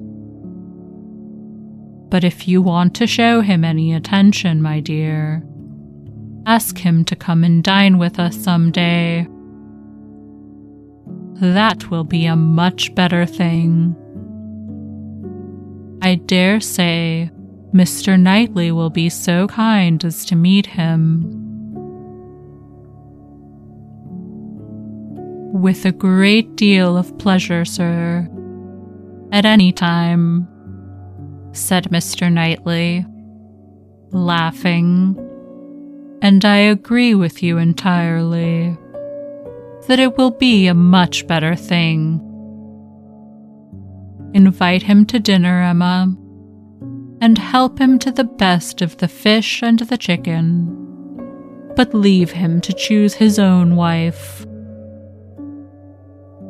But 2.09 2.23
if 2.23 2.47
you 2.47 2.61
want 2.61 2.95
to 2.95 3.05
show 3.05 3.41
him 3.41 3.63
any 3.63 3.93
attention, 3.93 4.63
my 4.63 4.79
dear, 4.79 5.43
ask 6.47 6.79
him 6.79 7.05
to 7.05 7.15
come 7.15 7.43
and 7.43 7.63
dine 7.63 7.99
with 7.99 8.17
us 8.17 8.35
some 8.35 8.71
day. 8.71 9.27
That 11.39 11.91
will 11.91 12.03
be 12.03 12.25
a 12.25 12.35
much 12.35 12.95
better 12.95 13.27
thing. 13.27 13.95
I 16.01 16.15
dare 16.15 16.59
say 16.59 17.31
Mr. 17.73 18.19
Knightley 18.19 18.71
will 18.71 18.89
be 18.89 19.09
so 19.09 19.47
kind 19.47 20.03
as 20.05 20.25
to 20.25 20.35
meet 20.35 20.65
him. 20.65 21.33
With 25.53 25.85
a 25.85 25.91
great 25.91 26.55
deal 26.55 26.97
of 26.97 27.17
pleasure, 27.17 27.65
sir. 27.65 28.29
At 29.31 29.45
any 29.45 29.71
time, 29.71 30.47
said 31.51 31.85
Mr. 31.85 32.31
Knightley, 32.31 33.05
laughing. 34.11 35.17
And 36.21 36.45
I 36.45 36.57
agree 36.57 37.15
with 37.15 37.43
you 37.43 37.57
entirely 37.57 38.77
that 39.87 39.99
it 39.99 40.17
will 40.17 40.31
be 40.31 40.67
a 40.67 40.73
much 40.73 41.27
better 41.27 41.55
thing 41.55 42.26
Invite 44.33 44.83
him 44.83 45.05
to 45.05 45.19
dinner, 45.19 45.61
Emma, 45.61 46.15
and 47.21 47.37
help 47.37 47.79
him 47.79 47.97
to 47.99 48.11
the 48.11 48.23
best 48.23 48.81
of 48.81 48.97
the 48.97 49.07
fish 49.07 49.63
and 49.63 49.79
the 49.79 49.97
chicken, 49.97 51.71
but 51.75 51.93
leave 51.93 52.31
him 52.31 52.61
to 52.61 52.73
choose 52.73 53.15
his 53.15 53.39
own 53.39 53.75
wife. 53.75 54.45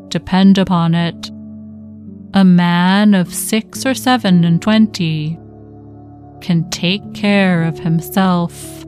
depend 0.09 0.57
upon 0.57 0.95
it. 0.95 1.29
A 2.33 2.43
man 2.43 3.13
of 3.13 3.33
six 3.33 3.85
or 3.85 3.93
seven 3.93 4.43
and 4.43 4.61
twenty 4.61 5.37
can 6.41 6.69
take 6.69 7.13
care 7.13 7.63
of 7.63 7.79
himself. 7.79 8.86